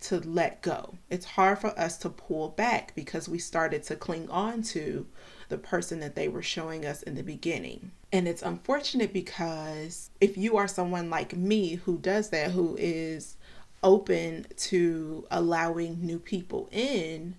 to 0.03 0.19
let 0.29 0.63
go. 0.63 0.97
It's 1.11 1.25
hard 1.25 1.61
for 1.61 1.79
us 1.79 1.97
to 1.99 2.11
pull 2.11 2.49
back 2.49 2.93
because 2.97 3.29
we 3.29 3.39
started 3.39 3.85
to 3.85 3.95
cling 3.95 4.29
on 4.31 4.63
to 4.63 5.07
the 5.49 5.59
person 5.59 6.01
that 6.01 6.17
they 6.17 6.27
were 6.27 6.43
showing 6.43 6.85
us 6.85 7.03
in 7.05 7.15
the 7.15 7.23
beginning. 7.23 7.93
And 8.13 8.27
it's 8.27 8.43
unfortunate 8.43 9.13
because 9.13 10.11
if 10.21 10.37
you 10.37 10.57
are 10.57 10.67
someone 10.67 11.09
like 11.09 11.37
me 11.37 11.77
who 11.77 11.99
does 11.99 12.31
that, 12.31 12.51
who 12.51 12.77
is 12.81 13.37
open 13.83 14.47
to 14.57 15.27
allowing 15.31 16.05
new 16.05 16.19
people 16.19 16.69
in, 16.71 17.37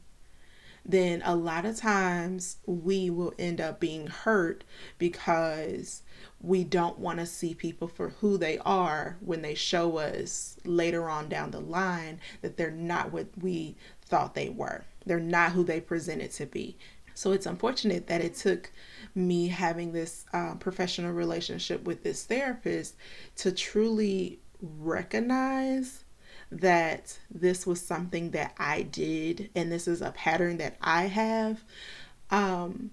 then 0.86 1.22
a 1.24 1.36
lot 1.36 1.66
of 1.66 1.78
times 1.78 2.58
we 2.66 3.10
will 3.10 3.34
end 3.40 3.62
up 3.62 3.80
being 3.80 4.08
hurt 4.08 4.64
because 4.98 6.04
we 6.42 6.64
don't 6.64 7.00
want 7.00 7.20
to 7.20 7.26
see 7.26 7.54
people 7.54 7.88
for 7.88 8.10
who 8.10 8.38
they 8.38 8.58
are 8.60 9.18
when 9.22 9.42
they 9.42 9.56
show 9.56 9.98
us 9.98 10.58
later 10.66 11.10
on 11.10 11.30
down 11.30 11.52
the 11.52 11.62
line 11.62 12.20
that 12.42 12.58
they're 12.58 12.70
not 12.70 13.14
what 13.14 13.28
we 13.40 13.76
thought 14.02 14.36
they 14.36 14.50
were. 14.50 14.84
They're 15.06 15.20
not 15.20 15.54
who 15.54 15.64
they 15.64 15.80
presented 15.80 16.32
to 16.34 16.46
be. 16.46 16.78
So 17.14 17.32
it's 17.32 17.46
unfortunate 17.46 18.08
that 18.08 18.22
it 18.22 18.36
took 18.36 18.72
me 19.16 19.48
having 19.48 19.94
this 19.94 20.26
uh, 20.34 20.56
professional 20.56 21.14
relationship 21.14 21.86
with 21.86 22.04
this 22.04 22.26
therapist 22.26 22.96
to 23.38 23.52
truly 23.52 24.40
recognize 24.62 26.04
that 26.60 27.18
this 27.34 27.66
was 27.66 27.82
something 27.82 28.32
that 28.32 28.54
I 28.58 28.84
did 28.84 29.50
and 29.56 29.72
this 29.72 29.88
is 29.88 30.02
a 30.02 30.12
pattern 30.12 30.58
that 30.58 30.76
I 30.82 31.04
have 31.04 31.64
um, 32.30 32.92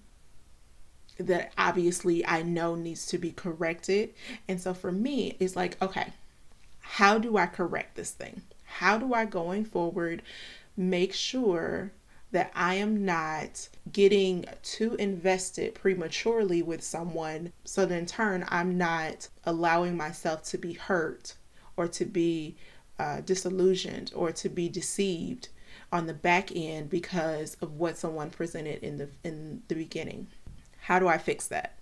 that 1.19 1.53
obviously 1.59 2.25
I 2.27 2.43
know 2.43 2.75
needs 2.75 3.07
to 3.07 3.19
be 3.19 3.33
corrected. 3.33 4.15
And 4.49 4.61
so 4.61 4.73
for 4.73 4.91
me, 4.91 5.37
it's 5.39 5.57
like, 5.57 5.81
okay, 5.83 6.13
how 6.81 7.19
do 7.19 7.37
I 7.37 7.47
correct 7.47 7.97
this 7.97 8.11
thing? 8.11 8.43
How 8.65 8.99
do 8.99 9.13
I 9.15 9.25
going 9.25 9.65
forward 9.65 10.23
make 10.77 11.13
sure 11.13 11.93
that 12.33 12.51
I 12.55 12.75
am 12.75 13.05
not 13.05 13.69
getting 13.93 14.45
too 14.63 14.95
invested 14.95 15.75
prematurely 15.75 16.63
with 16.63 16.83
someone 16.83 17.53
so 17.65 17.85
that 17.85 17.99
in 17.99 18.07
turn 18.07 18.45
I'm 18.49 18.79
not 18.79 19.29
allowing 19.45 19.97
myself 19.97 20.45
to 20.45 20.59
be 20.59 20.75
hurt 20.75 21.35
or 21.77 21.89
to 21.89 22.05
be 22.05 22.57
uh, 23.01 23.23
disillusioned 23.23 24.13
or 24.15 24.31
to 24.31 24.51
be 24.51 24.69
deceived 24.69 25.49
on 25.91 26.07
the 26.07 26.13
back 26.13 26.55
end 26.55 26.91
because 26.91 27.57
of 27.63 27.73
what 27.73 27.97
someone 27.97 28.29
presented 28.29 28.83
in 28.83 28.99
the 28.99 29.09
in 29.25 29.63
the 29.69 29.75
beginning. 29.75 30.27
How 30.83 30.99
do 30.99 31.09
I 31.09 31.17
fix 31.17 31.47
that? 31.47 31.79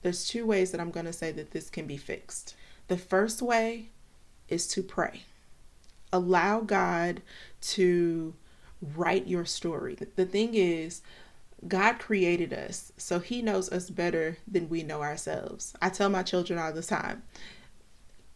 There's 0.00 0.26
two 0.26 0.46
ways 0.46 0.70
that 0.70 0.80
I'm 0.80 0.90
going 0.90 1.04
to 1.04 1.12
say 1.12 1.32
that 1.32 1.50
this 1.50 1.68
can 1.68 1.86
be 1.86 1.98
fixed. 1.98 2.54
The 2.86 2.96
first 2.96 3.42
way 3.42 3.90
is 4.48 4.66
to 4.68 4.82
pray. 4.82 5.24
Allow 6.14 6.60
God 6.60 7.20
to 7.60 8.32
write 8.80 9.26
your 9.26 9.44
story. 9.44 9.98
The 10.16 10.24
thing 10.24 10.54
is, 10.54 11.02
God 11.66 11.98
created 11.98 12.54
us, 12.54 12.90
so 12.96 13.18
He 13.18 13.42
knows 13.42 13.70
us 13.70 13.90
better 13.90 14.38
than 14.50 14.70
we 14.70 14.82
know 14.82 15.02
ourselves. 15.02 15.74
I 15.82 15.90
tell 15.90 16.08
my 16.08 16.22
children 16.22 16.58
all 16.58 16.72
the 16.72 16.82
time 16.82 17.22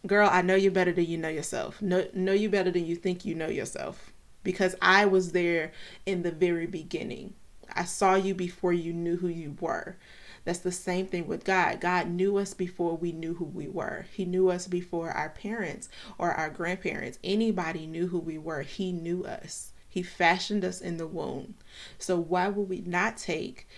girl, 0.06 0.28
I 0.30 0.42
know 0.42 0.54
you 0.54 0.70
better 0.70 0.92
than 0.92 1.06
you 1.06 1.18
know 1.18 1.28
yourself. 1.28 1.80
Know, 1.80 2.06
know 2.14 2.32
you 2.32 2.48
better 2.48 2.70
than 2.70 2.86
you 2.86 2.96
think 2.96 3.24
you 3.24 3.34
know 3.34 3.48
yourself. 3.48 4.12
Because 4.42 4.74
I 4.82 5.06
was 5.06 5.32
there 5.32 5.72
in 6.04 6.22
the 6.22 6.32
very 6.32 6.66
beginning. 6.66 7.34
I 7.74 7.84
saw 7.84 8.14
you 8.14 8.34
before 8.34 8.72
you 8.72 8.92
knew 8.92 9.16
who 9.16 9.28
you 9.28 9.56
were. 9.60 9.96
That's 10.44 10.58
the 10.58 10.72
same 10.72 11.06
thing 11.06 11.28
with 11.28 11.44
God. 11.44 11.80
God 11.80 12.08
knew 12.08 12.36
us 12.36 12.52
before 12.52 12.96
we 12.96 13.12
knew 13.12 13.34
who 13.34 13.44
we 13.44 13.68
were. 13.68 14.06
He 14.12 14.24
knew 14.24 14.48
us 14.48 14.66
before 14.66 15.10
our 15.10 15.28
parents 15.28 15.88
or 16.18 16.32
our 16.32 16.50
grandparents. 16.50 17.20
Anybody 17.22 17.86
knew 17.86 18.08
who 18.08 18.18
we 18.18 18.38
were. 18.38 18.62
He 18.62 18.90
knew 18.90 19.24
us. 19.24 19.72
He 19.88 20.02
fashioned 20.02 20.64
us 20.64 20.80
in 20.80 20.96
the 20.96 21.06
womb. 21.06 21.54
So 21.98 22.18
why 22.18 22.48
would 22.48 22.68
we 22.68 22.80
not 22.80 23.18
take 23.18 23.68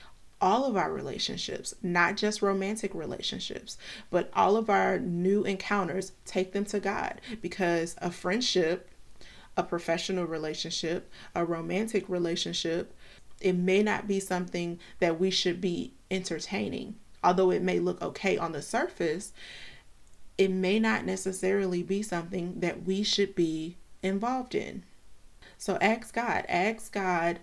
all 0.41 0.64
of 0.64 0.76
our 0.76 0.93
relationships, 0.93 1.75
not 1.83 2.17
just 2.17 2.43
romantic 2.43 2.95
relationships, 2.95 3.79
but 4.11 4.31
all 4.35 4.57
of 4.57 4.69
our 4.69 4.99
new 4.99 5.45
encounters, 5.45 6.12
take 6.25 6.53
them 6.53 6.64
to 6.67 6.81
God 6.81 7.21
because 7.41 7.97
a 7.99 8.11
friendship, 8.11 8.91
a 9.57 9.62
professional 9.62 10.26
relationship, 10.26 11.11
a 11.35 11.45
romantic 11.45 12.09
relationship, 12.09 12.93
it 13.41 13.55
may 13.55 13.83
not 13.83 14.07
be 14.07 14.21
something 14.21 14.79
that 15.00 15.19
we 15.21 15.31
should 15.31 15.61
be 15.61 15.93
entertaining. 16.11 16.97
Although 17.23 17.50
it 17.50 17.62
may 17.62 17.79
look 17.79 18.03
okay 18.03 18.37
on 18.37 18.53
the 18.53 18.62
surface, 18.62 19.33
it 20.37 20.50
may 20.50 20.79
not 20.79 21.07
necessarily 21.07 21.83
be 21.83 22.03
something 22.03 22.61
that 22.61 22.85
we 22.85 23.03
should 23.03 23.35
be 23.35 23.76
involved 24.03 24.55
in. 24.55 24.83
So 25.57 25.79
ask 25.81 26.14
God, 26.14 26.45
ask 26.49 26.93
God, 26.93 27.38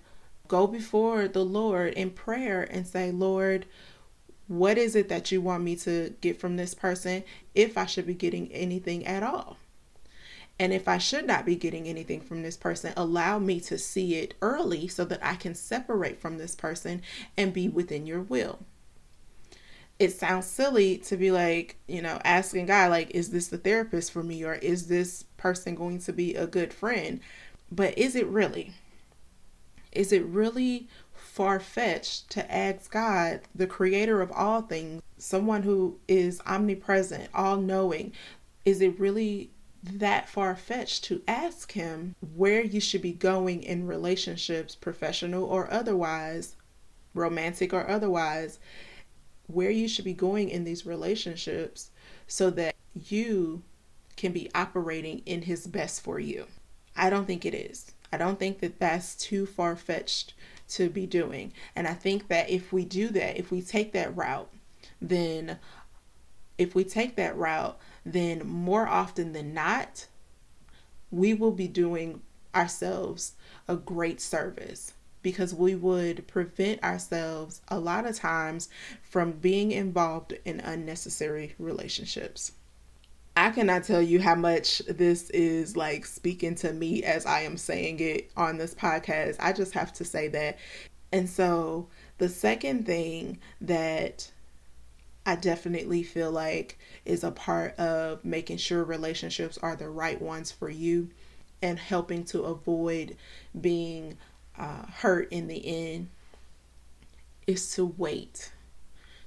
go 0.51 0.67
before 0.67 1.29
the 1.29 1.45
Lord 1.45 1.93
in 1.93 2.09
prayer 2.09 2.67
and 2.69 2.85
say, 2.85 3.09
Lord, 3.09 3.65
what 4.49 4.77
is 4.77 4.97
it 4.97 5.07
that 5.07 5.31
you 5.31 5.39
want 5.39 5.63
me 5.63 5.77
to 5.77 6.13
get 6.19 6.41
from 6.41 6.57
this 6.57 6.73
person 6.73 7.23
if 7.55 7.77
I 7.77 7.85
should 7.85 8.05
be 8.05 8.13
getting 8.13 8.51
anything 8.51 9.05
at 9.07 9.23
all? 9.23 9.55
And 10.59 10.73
if 10.73 10.89
I 10.89 10.97
should 10.97 11.25
not 11.25 11.45
be 11.45 11.55
getting 11.55 11.87
anything 11.87 12.19
from 12.19 12.43
this 12.43 12.57
person, 12.57 12.91
allow 12.97 13.39
me 13.39 13.61
to 13.61 13.77
see 13.77 14.15
it 14.15 14.33
early 14.41 14.89
so 14.89 15.05
that 15.05 15.23
I 15.23 15.35
can 15.35 15.55
separate 15.55 16.19
from 16.19 16.37
this 16.37 16.53
person 16.53 17.01
and 17.37 17.53
be 17.53 17.69
within 17.69 18.05
your 18.05 18.19
will. 18.19 18.59
It 19.99 20.11
sounds 20.11 20.47
silly 20.47 20.97
to 20.97 21.15
be 21.15 21.31
like, 21.31 21.77
you 21.87 22.01
know, 22.01 22.19
asking 22.25 22.65
God, 22.65 22.89
like, 22.89 23.11
is 23.11 23.29
this 23.29 23.47
the 23.47 23.57
therapist 23.57 24.11
for 24.11 24.21
me 24.21 24.43
or 24.43 24.55
is 24.55 24.87
this 24.87 25.23
person 25.37 25.75
going 25.75 25.99
to 25.99 26.11
be 26.11 26.35
a 26.35 26.45
good 26.45 26.73
friend? 26.73 27.21
But 27.71 27.97
is 27.97 28.17
it 28.17 28.27
really? 28.27 28.73
Is 29.91 30.11
it 30.11 30.25
really 30.25 30.87
far 31.13 31.59
fetched 31.59 32.29
to 32.31 32.53
ask 32.53 32.91
God, 32.91 33.41
the 33.53 33.67
creator 33.67 34.21
of 34.21 34.31
all 34.31 34.61
things, 34.61 35.01
someone 35.17 35.63
who 35.63 35.97
is 36.07 36.41
omnipresent, 36.45 37.29
all 37.33 37.57
knowing, 37.57 38.11
is 38.65 38.81
it 38.81 38.99
really 38.99 39.49
that 39.83 40.29
far 40.29 40.55
fetched 40.55 41.03
to 41.05 41.21
ask 41.27 41.71
him 41.71 42.15
where 42.35 42.63
you 42.63 42.79
should 42.79 43.01
be 43.01 43.13
going 43.13 43.63
in 43.63 43.87
relationships, 43.87 44.75
professional 44.75 45.43
or 45.43 45.71
otherwise, 45.71 46.55
romantic 47.13 47.73
or 47.73 47.87
otherwise, 47.89 48.59
where 49.47 49.71
you 49.71 49.87
should 49.87 50.05
be 50.05 50.13
going 50.13 50.49
in 50.49 50.63
these 50.63 50.85
relationships 50.85 51.89
so 52.27 52.49
that 52.51 52.75
you 52.93 53.63
can 54.15 54.31
be 54.31 54.51
operating 54.53 55.21
in 55.25 55.41
his 55.41 55.65
best 55.65 56.01
for 56.01 56.19
you. 56.19 56.45
I 56.95 57.09
don't 57.09 57.25
think 57.25 57.45
it 57.45 57.53
is. 57.53 57.91
I 58.11 58.17
don't 58.17 58.39
think 58.39 58.59
that 58.59 58.79
that's 58.79 59.15
too 59.15 59.45
far 59.45 59.75
fetched 59.75 60.33
to 60.69 60.89
be 60.89 61.05
doing. 61.05 61.53
And 61.75 61.87
I 61.87 61.93
think 61.93 62.27
that 62.27 62.49
if 62.49 62.71
we 62.73 62.85
do 62.85 63.09
that, 63.09 63.37
if 63.37 63.51
we 63.51 63.61
take 63.61 63.93
that 63.93 64.15
route, 64.15 64.49
then 65.01 65.57
if 66.57 66.75
we 66.75 66.83
take 66.83 67.15
that 67.15 67.37
route, 67.37 67.79
then 68.05 68.45
more 68.45 68.87
often 68.87 69.33
than 69.33 69.53
not, 69.53 70.07
we 71.09 71.33
will 71.33 71.51
be 71.51 71.67
doing 71.67 72.21
ourselves 72.55 73.33
a 73.67 73.75
great 73.75 74.21
service 74.21 74.93
because 75.21 75.53
we 75.53 75.75
would 75.75 76.27
prevent 76.27 76.83
ourselves 76.83 77.61
a 77.67 77.79
lot 77.79 78.05
of 78.05 78.15
times 78.15 78.69
from 79.01 79.31
being 79.33 79.71
involved 79.71 80.33
in 80.45 80.59
unnecessary 80.59 81.55
relationships. 81.59 82.53
I 83.35 83.49
cannot 83.51 83.85
tell 83.85 84.01
you 84.01 84.19
how 84.19 84.35
much 84.35 84.79
this 84.87 85.29
is 85.29 85.77
like 85.77 86.05
speaking 86.05 86.55
to 86.55 86.73
me 86.73 87.03
as 87.03 87.25
I 87.25 87.41
am 87.41 87.55
saying 87.55 87.99
it 87.99 88.29
on 88.35 88.57
this 88.57 88.75
podcast. 88.75 89.37
I 89.39 89.53
just 89.53 89.73
have 89.73 89.93
to 89.93 90.05
say 90.05 90.27
that. 90.29 90.57
And 91.13 91.29
so, 91.29 91.87
the 92.17 92.29
second 92.29 92.85
thing 92.85 93.39
that 93.61 94.31
I 95.25 95.35
definitely 95.35 96.03
feel 96.03 96.31
like 96.31 96.77
is 97.05 97.23
a 97.23 97.31
part 97.31 97.77
of 97.79 98.23
making 98.25 98.57
sure 98.57 98.83
relationships 98.83 99.57
are 99.61 99.75
the 99.75 99.89
right 99.89 100.21
ones 100.21 100.51
for 100.51 100.69
you 100.69 101.09
and 101.61 101.77
helping 101.77 102.25
to 102.25 102.43
avoid 102.43 103.15
being 103.59 104.17
uh, 104.57 104.85
hurt 104.87 105.31
in 105.31 105.47
the 105.47 105.65
end 105.65 106.09
is 107.47 107.73
to 107.75 107.85
wait. 107.97 108.51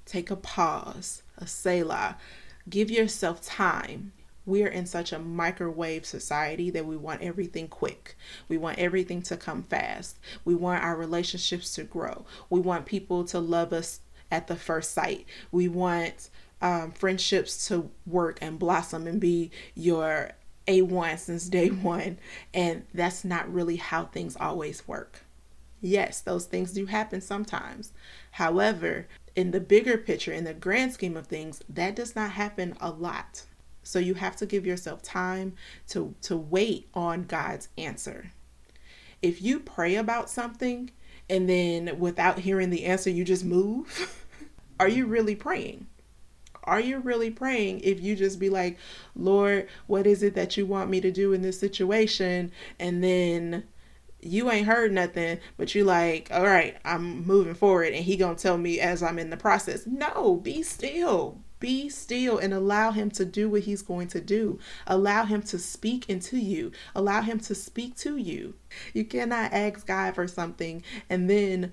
Take 0.05 0.31
a 0.31 0.37
pause, 0.37 1.23
a 1.39 1.47
selah. 1.47 2.19
Give 2.69 2.91
yourself 2.91 3.43
time. 3.43 4.13
We're 4.47 4.69
in 4.69 4.87
such 4.87 5.13
a 5.13 5.19
microwave 5.19 6.05
society 6.05 6.71
that 6.71 6.87
we 6.87 6.97
want 6.97 7.23
everything 7.23 7.69
quick. 7.69 8.17
We 8.49 8.59
want 8.59 8.79
everything 8.79 9.23
to 9.23 9.37
come 9.37 9.63
fast. 9.63 10.19
We 10.45 10.55
want 10.55 10.83
our 10.83 10.97
relationships 10.97 11.75
to 11.77 11.85
grow. 11.85 12.27
We 12.51 12.61
want 12.61 12.85
people 12.87 13.25
to 13.25 13.39
love 13.39 13.73
us 13.73 14.01
at 14.31 14.47
the 14.47 14.57
first 14.57 14.93
sight. 14.93 15.27
We 15.51 15.69
want 15.69 16.29
um, 16.61 16.93
friendships 16.93 17.69
to 17.69 17.91
work 18.07 18.39
and 18.43 18.59
blossom 18.59 19.07
and 19.07 19.21
be 19.21 19.51
your 19.75 20.33
A1 20.67 21.19
since 21.19 21.49
day 21.49 21.69
one. 21.69 22.19
And 22.53 22.85
that's 22.93 23.25
not 23.25 23.53
really 23.53 23.77
how 23.77 24.05
things 24.05 24.37
always 24.39 24.87
work. 24.87 25.23
Yes, 25.81 26.21
those 26.21 26.47
things 26.47 26.73
do 26.73 26.87
happen 26.87 27.21
sometimes. 27.21 27.93
However, 28.33 29.07
in 29.37 29.51
the 29.51 29.61
bigger 29.61 29.99
picture, 29.99 30.33
in 30.33 30.45
the 30.45 30.55
grand 30.55 30.93
scheme 30.93 31.17
of 31.17 31.27
things, 31.27 31.63
that 31.69 31.97
does 31.97 32.15
not 32.15 32.33
happen 32.33 32.77
a 32.81 32.91
lot. 32.91 33.43
So 33.83 33.99
you 33.99 34.15
have 34.15 34.37
to 34.37 34.47
give 34.47 34.67
yourself 34.67 35.03
time 35.03 35.55
to, 35.89 36.15
to 36.23 36.37
wait 36.37 36.89
on 36.95 37.25
God's 37.25 37.69
answer. 37.77 38.33
If 39.21 39.43
you 39.43 39.61
pray 39.61 39.97
about 39.97 40.31
something 40.31 40.91
and 41.29 41.49
then 41.49 41.99
without 41.99 42.41
hearing 42.41 42.71
the 42.71 42.85
answer, 42.85 43.11
you 43.11 43.25
just 43.25 43.45
move, 43.45 44.25
are 44.81 44.89
you 44.89 45.07
really 45.07 45.35
praying? 45.35 45.87
Are 46.65 46.81
you 46.81 46.99
really 46.99 47.31
praying 47.31 47.81
if 47.81 48.01
you 48.01 48.17
just 48.17 48.39
be 48.39 48.49
like, 48.49 48.79
Lord, 49.15 49.69
what 49.87 50.07
is 50.07 50.23
it 50.23 50.35
that 50.35 50.57
you 50.57 50.65
want 50.65 50.89
me 50.89 51.01
to 51.03 51.11
do 51.11 51.35
in 51.35 51.43
this 51.43 51.61
situation? 51.61 52.51
And 52.79 53.05
then 53.05 53.65
you 54.25 54.51
ain't 54.51 54.67
heard 54.67 54.93
nothing, 54.93 55.39
but 55.57 55.75
you 55.75 55.85
like, 55.85 56.29
all 56.33 56.45
right, 56.45 56.77
I'm 56.85 57.27
moving 57.27 57.55
forward 57.55 57.93
and 57.93 58.05
he 58.05 58.17
gonna 58.17 58.37
tell 58.37 58.59
me 58.59 58.81
as 58.81 59.03
I'm 59.03 59.19
in 59.19 59.31
the 59.31 59.37
process. 59.37 59.87
No, 59.87 60.37
be 60.37 60.63
still. 60.63 61.41
Be 61.61 61.89
still 61.89 62.39
and 62.39 62.53
allow 62.53 62.91
him 62.91 63.11
to 63.13 63.25
do 63.25 63.49
what 63.49 63.63
he's 63.63 63.81
going 63.81 64.09
to 64.09 64.21
do. 64.21 64.59
Allow 64.87 65.25
him 65.25 65.41
to 65.43 65.59
speak 65.59 66.11
into 66.11 66.37
you. 66.37 66.73
Allow 66.95 67.23
him 67.23 67.41
to 67.41 67.55
speak 67.55 67.97
to 67.99 68.17
you. 68.17 68.55
You 68.93 69.05
cannot 69.05 69.53
ask 69.53 69.87
God 69.87 70.15
for 70.15 70.29
something 70.29 70.83
and 71.09 71.31
then 71.31 71.73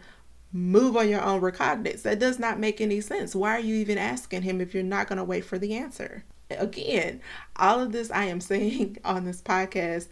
move 0.54 0.96
on 0.96 1.10
your 1.10 1.22
own 1.22 1.42
recognizance. 1.42 2.04
That 2.04 2.20
does 2.20 2.40
not 2.40 2.60
make 2.60 2.80
any 2.80 3.02
sense. 3.02 3.36
Why 3.36 3.56
are 3.56 3.60
you 3.60 3.76
even 3.76 3.98
asking 3.98 4.44
him 4.44 4.62
if 4.62 4.74
you're 4.74 4.84
not 4.84 5.08
going 5.08 5.18
to 5.18 5.24
wait 5.24 5.46
for 5.46 5.58
the 5.58 5.76
answer? 5.76 6.24
Again, 6.50 7.22
all 7.56 7.80
of 7.82 7.92
this 7.92 8.12
I 8.12 8.26
am 8.26 8.42
saying 8.42 8.98
on 9.04 9.26
this 9.26 9.42
podcast, 9.42 10.08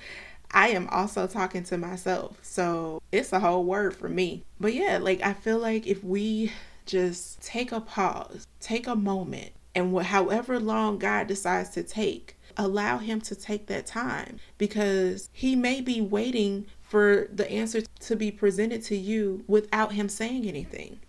I 0.51 0.69
am 0.69 0.87
also 0.89 1.27
talking 1.27 1.63
to 1.65 1.77
myself. 1.77 2.37
So 2.41 3.01
it's 3.11 3.33
a 3.33 3.39
whole 3.39 3.63
word 3.63 3.95
for 3.95 4.09
me. 4.09 4.43
But 4.59 4.73
yeah, 4.73 4.99
like 5.01 5.21
I 5.21 5.33
feel 5.33 5.59
like 5.59 5.87
if 5.87 6.03
we 6.03 6.51
just 6.85 7.41
take 7.41 7.71
a 7.71 7.81
pause, 7.81 8.47
take 8.59 8.87
a 8.87 8.95
moment, 8.95 9.51
and 9.75 9.97
however 10.01 10.59
long 10.59 10.97
God 10.97 11.27
decides 11.27 11.69
to 11.71 11.83
take, 11.83 12.35
allow 12.57 12.97
Him 12.97 13.21
to 13.21 13.35
take 13.35 13.67
that 13.67 13.85
time 13.85 14.39
because 14.57 15.29
He 15.31 15.55
may 15.55 15.81
be 15.81 16.01
waiting 16.01 16.65
for 16.89 17.27
the 17.31 17.49
answer 17.51 17.81
to 17.99 18.15
be 18.15 18.31
presented 18.31 18.81
to 18.81 18.97
you 18.97 19.43
without 19.47 19.91
him 19.91 20.09
saying 20.09 20.47
anything. 20.47 20.99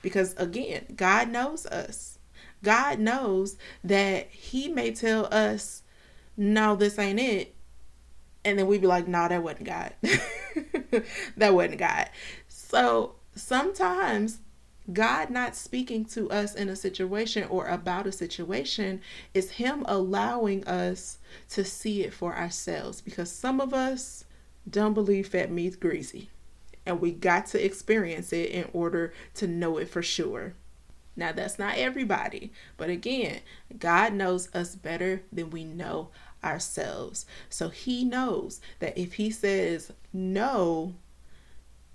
Because 0.00 0.34
again, 0.38 0.86
God 0.96 1.28
knows 1.28 1.66
us. 1.66 2.18
God 2.62 2.98
knows 2.98 3.58
that 3.84 4.28
he 4.30 4.68
may 4.68 4.92
tell 4.92 5.26
us, 5.32 5.82
no, 6.38 6.74
this 6.74 6.98
ain't 6.98 7.20
it. 7.20 7.54
And 8.46 8.56
then 8.56 8.68
we'd 8.68 8.80
be 8.80 8.86
like, 8.86 9.08
nah, 9.08 9.26
that 9.26 9.42
wasn't 9.42 9.64
God. 9.64 9.92
that 11.36 11.52
wasn't 11.52 11.78
God. 11.78 12.08
So 12.46 13.16
sometimes 13.34 14.38
God 14.92 15.30
not 15.30 15.56
speaking 15.56 16.04
to 16.06 16.30
us 16.30 16.54
in 16.54 16.68
a 16.68 16.76
situation 16.76 17.48
or 17.48 17.66
about 17.66 18.06
a 18.06 18.12
situation 18.12 19.00
is 19.34 19.50
Him 19.50 19.84
allowing 19.88 20.64
us 20.68 21.18
to 21.50 21.64
see 21.64 22.04
it 22.04 22.14
for 22.14 22.36
ourselves. 22.36 23.00
Because 23.00 23.32
some 23.32 23.60
of 23.60 23.74
us, 23.74 24.24
don't 24.70 24.94
believe 24.94 25.26
fat 25.26 25.50
meat's 25.50 25.74
greasy. 25.74 26.30
And 26.86 27.00
we 27.00 27.10
got 27.10 27.46
to 27.46 27.64
experience 27.64 28.32
it 28.32 28.50
in 28.50 28.70
order 28.72 29.12
to 29.34 29.48
know 29.48 29.78
it 29.78 29.88
for 29.88 30.04
sure. 30.04 30.54
Now, 31.16 31.32
that's 31.32 31.58
not 31.58 31.78
everybody, 31.78 32.52
but 32.76 32.90
again, 32.90 33.40
God 33.76 34.12
knows 34.12 34.54
us 34.54 34.76
better 34.76 35.22
than 35.32 35.50
we 35.50 35.64
know 35.64 36.10
ourselves. 36.44 37.26
So 37.48 37.68
He 37.68 38.04
knows 38.04 38.60
that 38.78 38.96
if 38.98 39.14
He 39.14 39.30
says 39.30 39.92
no, 40.12 40.94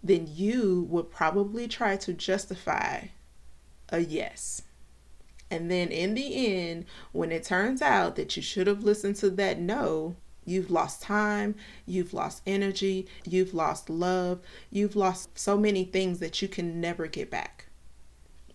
then 0.04 0.28
you 0.30 0.88
would 0.90 1.12
probably 1.12 1.68
try 1.68 1.96
to 1.98 2.14
justify 2.14 3.06
a 3.90 4.00
yes. 4.00 4.64
And 5.50 5.70
then 5.70 5.90
in 5.90 6.14
the 6.14 6.48
end, 6.48 6.86
when 7.12 7.32
it 7.32 7.44
turns 7.44 7.82
out 7.82 8.16
that 8.16 8.36
you 8.36 8.42
should 8.42 8.68
have 8.68 8.84
listened 8.84 9.18
to 9.18 9.30
that 9.32 9.60
no, 9.60 10.16
You've 10.44 10.72
lost 10.72 11.04
time, 11.04 11.56
you've 11.86 12.14
lost 12.14 12.42
energy, 12.48 13.08
you've 13.24 13.54
lost 13.54 13.90
love, 13.90 14.40
you've 14.72 14.96
lost 14.96 15.38
so 15.38 15.56
many 15.56 15.84
things 15.86 16.20
that 16.20 16.42
you 16.42 16.48
can 16.48 16.82
never 16.82 17.06
get 17.06 17.30
back. 17.30 17.68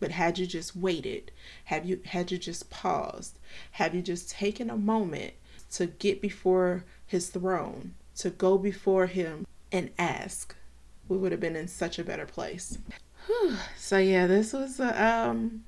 But 0.00 0.10
had 0.10 0.38
you 0.38 0.46
just 0.46 0.74
waited, 0.74 1.30
have 1.66 1.86
you 1.86 2.00
had 2.04 2.32
you 2.32 2.38
just 2.38 2.70
paused, 2.70 3.38
have 3.72 3.94
you 3.94 4.02
just 4.02 4.28
taken 4.28 4.68
a 4.68 4.76
moment 4.76 5.34
to 5.72 5.86
get 5.86 6.20
before 6.20 6.84
his 7.06 7.28
throne, 7.28 7.94
to 8.16 8.30
go 8.30 8.58
before 8.58 9.06
him 9.06 9.46
and 9.72 9.90
ask, 9.98 10.54
we 11.08 11.16
would 11.16 11.32
have 11.32 11.40
been 11.40 11.56
in 11.56 11.68
such 11.68 11.98
a 11.98 12.04
better 12.04 12.26
place. 12.26 12.78
Whew. 13.26 13.56
So 13.76 13.98
yeah, 13.98 14.26
this 14.26 14.52
was 14.52 14.80
a, 14.80 15.04
um 15.04 15.64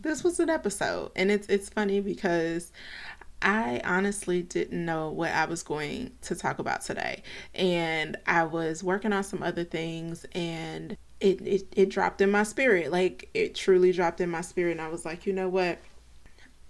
this 0.00 0.24
was 0.24 0.40
an 0.40 0.50
episode 0.50 1.12
and 1.14 1.30
it's 1.30 1.46
it's 1.48 1.68
funny 1.68 2.00
because 2.00 2.72
I 3.42 3.80
honestly 3.84 4.42
didn't 4.42 4.84
know 4.84 5.10
what 5.10 5.32
I 5.32 5.46
was 5.46 5.62
going 5.62 6.12
to 6.22 6.34
talk 6.34 6.58
about 6.58 6.82
today. 6.82 7.22
And 7.54 8.16
I 8.26 8.44
was 8.44 8.84
working 8.84 9.12
on 9.12 9.24
some 9.24 9.42
other 9.42 9.64
things 9.64 10.24
and 10.32 10.96
it, 11.20 11.40
it, 11.46 11.66
it 11.74 11.88
dropped 11.88 12.20
in 12.20 12.30
my 12.30 12.44
spirit. 12.44 12.92
Like 12.92 13.28
it 13.34 13.54
truly 13.54 13.92
dropped 13.92 14.20
in 14.20 14.30
my 14.30 14.42
spirit. 14.42 14.72
And 14.72 14.80
I 14.80 14.88
was 14.88 15.04
like, 15.04 15.26
you 15.26 15.32
know 15.32 15.48
what? 15.48 15.78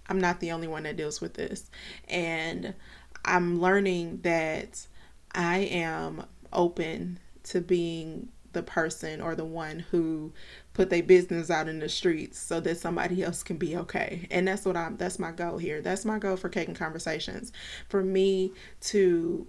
I'm 0.08 0.20
not 0.20 0.40
the 0.40 0.52
only 0.52 0.68
one 0.68 0.82
that 0.84 0.96
deals 0.96 1.20
with 1.20 1.34
this. 1.34 1.70
And 2.08 2.74
I'm 3.24 3.60
learning 3.60 4.20
that 4.22 4.86
I 5.34 5.58
am 5.58 6.24
open 6.52 7.18
to 7.44 7.60
being 7.60 8.28
the 8.52 8.62
person 8.62 9.20
or 9.20 9.34
the 9.34 9.44
one 9.44 9.78
who 9.90 10.32
put 10.74 10.90
their 10.90 11.02
business 11.02 11.50
out 11.50 11.68
in 11.68 11.78
the 11.78 11.88
streets 11.88 12.38
so 12.38 12.60
that 12.60 12.78
somebody 12.78 13.22
else 13.22 13.42
can 13.42 13.56
be 13.56 13.76
okay. 13.76 14.26
And 14.30 14.46
that's 14.46 14.64
what 14.64 14.76
I'm 14.76 14.96
that's 14.96 15.18
my 15.18 15.32
goal 15.32 15.58
here. 15.58 15.80
That's 15.80 16.04
my 16.04 16.18
goal 16.18 16.36
for 16.36 16.48
Cake 16.48 16.68
and 16.68 16.76
Conversations. 16.76 17.52
For 17.88 18.02
me 18.02 18.52
to 18.82 19.46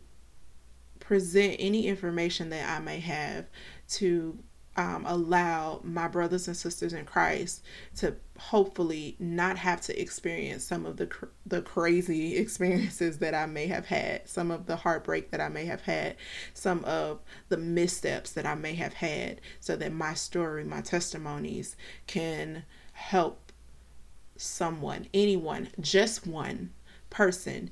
present 0.99 1.57
any 1.59 1.87
information 1.87 2.49
that 2.49 2.69
I 2.69 2.79
may 2.79 2.99
have 2.99 3.45
to 3.89 4.37
um, 4.75 5.05
allow 5.05 5.81
my 5.83 6.07
brothers 6.07 6.47
and 6.47 6.57
sisters 6.57 6.93
in 6.93 7.05
Christ 7.05 7.63
to 7.97 8.15
hopefully 8.39 9.15
not 9.19 9.57
have 9.57 9.81
to 9.81 10.01
experience 10.01 10.63
some 10.63 10.85
of 10.85 10.97
the 10.97 11.07
cr- 11.07 11.25
the 11.45 11.61
crazy 11.61 12.37
experiences 12.37 13.19
that 13.19 13.35
I 13.35 13.45
may 13.45 13.67
have 13.67 13.85
had, 13.85 14.27
some 14.27 14.49
of 14.49 14.65
the 14.65 14.77
heartbreak 14.77 15.31
that 15.31 15.41
I 15.41 15.49
may 15.49 15.65
have 15.65 15.81
had, 15.81 16.15
some 16.53 16.83
of 16.85 17.19
the 17.49 17.57
missteps 17.57 18.31
that 18.31 18.45
I 18.45 18.55
may 18.55 18.73
have 18.75 18.93
had, 18.93 19.41
so 19.59 19.75
that 19.75 19.93
my 19.93 20.15
story, 20.15 20.63
my 20.63 20.81
testimonies 20.81 21.75
can 22.07 22.63
help 22.93 23.51
someone, 24.35 25.07
anyone, 25.13 25.69
just 25.79 26.25
one 26.25 26.71
person 27.11 27.69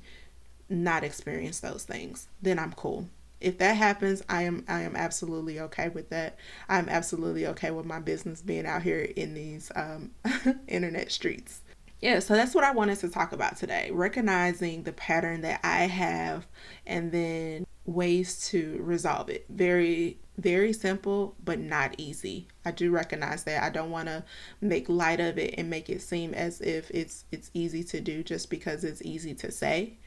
not 0.68 1.02
experience 1.02 1.60
those 1.60 1.84
things. 1.84 2.28
Then 2.40 2.58
I'm 2.58 2.72
cool 2.72 3.08
if 3.42 3.58
that 3.58 3.76
happens, 3.76 4.22
I 4.28 4.42
am 4.42 4.64
I 4.68 4.82
am 4.82 4.96
absolutely 4.96 5.60
okay 5.60 5.88
with 5.88 6.10
that. 6.10 6.38
I'm 6.68 6.88
absolutely 6.88 7.46
okay 7.48 7.70
with 7.70 7.86
my 7.86 7.98
business 7.98 8.40
being 8.42 8.66
out 8.66 8.82
here 8.82 9.00
in 9.00 9.34
these 9.34 9.70
um, 9.74 10.12
internet 10.68 11.10
streets. 11.12 11.60
Yeah, 12.00 12.18
so 12.18 12.34
that's 12.34 12.54
what 12.54 12.64
I 12.64 12.72
wanted 12.72 12.98
to 13.00 13.08
talk 13.08 13.32
about 13.32 13.56
today. 13.56 13.90
Recognizing 13.92 14.82
the 14.82 14.92
pattern 14.92 15.42
that 15.42 15.60
I 15.62 15.86
have 15.86 16.46
and 16.86 17.12
then 17.12 17.66
ways 17.84 18.48
to 18.48 18.78
resolve 18.80 19.28
it. 19.28 19.46
Very 19.48 20.18
very 20.38 20.72
simple 20.72 21.36
but 21.44 21.58
not 21.58 21.94
easy. 21.98 22.48
I 22.64 22.70
do 22.70 22.90
recognize 22.90 23.44
that. 23.44 23.62
I 23.62 23.70
don't 23.70 23.90
want 23.90 24.08
to 24.08 24.24
make 24.60 24.88
light 24.88 25.20
of 25.20 25.38
it 25.38 25.54
and 25.58 25.68
make 25.68 25.90
it 25.90 26.02
seem 26.02 26.34
as 26.34 26.60
if 26.60 26.90
it's 26.90 27.24
it's 27.30 27.50
easy 27.54 27.84
to 27.84 28.00
do 28.00 28.22
just 28.22 28.50
because 28.50 28.84
it's 28.84 29.02
easy 29.02 29.34
to 29.34 29.50
say. 29.50 29.98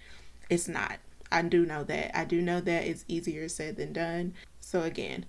It's 0.49 0.67
not. 0.67 0.99
I 1.31 1.41
do 1.41 1.65
know 1.65 1.83
that. 1.83 2.17
I 2.17 2.25
do 2.25 2.41
know 2.41 2.61
that 2.61 2.85
it's 2.85 3.05
easier 3.07 3.47
said 3.49 3.77
than 3.77 3.93
done. 3.93 4.33
So 4.59 4.83
again, 4.83 5.25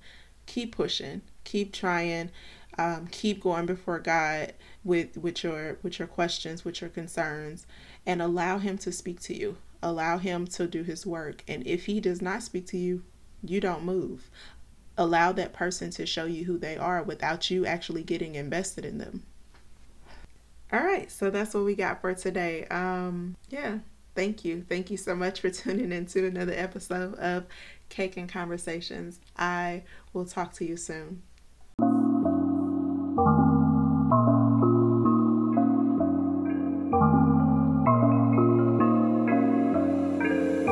keep 0.46 0.76
pushing, 0.76 1.22
keep 1.44 1.72
trying, 1.72 2.30
um, 2.78 3.08
keep 3.10 3.40
going 3.40 3.66
before 3.66 3.98
God 3.98 4.52
with 4.84 5.16
with 5.16 5.42
your 5.42 5.78
with 5.82 5.98
your 5.98 6.08
questions, 6.08 6.64
with 6.64 6.80
your 6.80 6.90
concerns, 6.90 7.66
and 8.04 8.20
allow 8.20 8.58
Him 8.58 8.78
to 8.78 8.92
speak 8.92 9.20
to 9.20 9.34
you. 9.34 9.56
Allow 9.82 10.18
Him 10.18 10.46
to 10.48 10.66
do 10.66 10.82
His 10.82 11.06
work. 11.06 11.42
And 11.48 11.66
if 11.66 11.86
He 11.86 12.00
does 12.00 12.20
not 12.22 12.42
speak 12.42 12.66
to 12.68 12.78
you, 12.78 13.02
you 13.42 13.60
don't 13.60 13.84
move. 13.84 14.30
Allow 14.98 15.32
that 15.32 15.52
person 15.52 15.90
to 15.90 16.06
show 16.06 16.24
you 16.24 16.44
who 16.44 16.58
they 16.58 16.76
are 16.76 17.02
without 17.02 17.50
you 17.50 17.66
actually 17.66 18.02
getting 18.02 18.34
invested 18.34 18.84
in 18.84 18.98
them. 18.98 19.22
All 20.72 20.82
right, 20.82 21.10
so 21.10 21.30
that's 21.30 21.54
what 21.54 21.64
we 21.64 21.74
got 21.74 22.00
for 22.00 22.12
today. 22.14 22.66
Um, 22.66 23.36
yeah, 23.50 23.78
thank 24.16 24.44
you. 24.44 24.64
Thank 24.68 24.90
you 24.90 24.96
so 24.96 25.14
much 25.14 25.40
for 25.40 25.50
tuning 25.50 25.92
into 25.92 26.26
another 26.26 26.54
episode 26.56 27.14
of 27.16 27.44
Cake 27.88 28.16
and 28.16 28.28
Conversations. 28.28 29.20
I 29.36 29.84
will 30.12 30.24
talk 30.24 30.54
to 30.54 30.64
you 30.64 30.76
soon. 30.76 31.22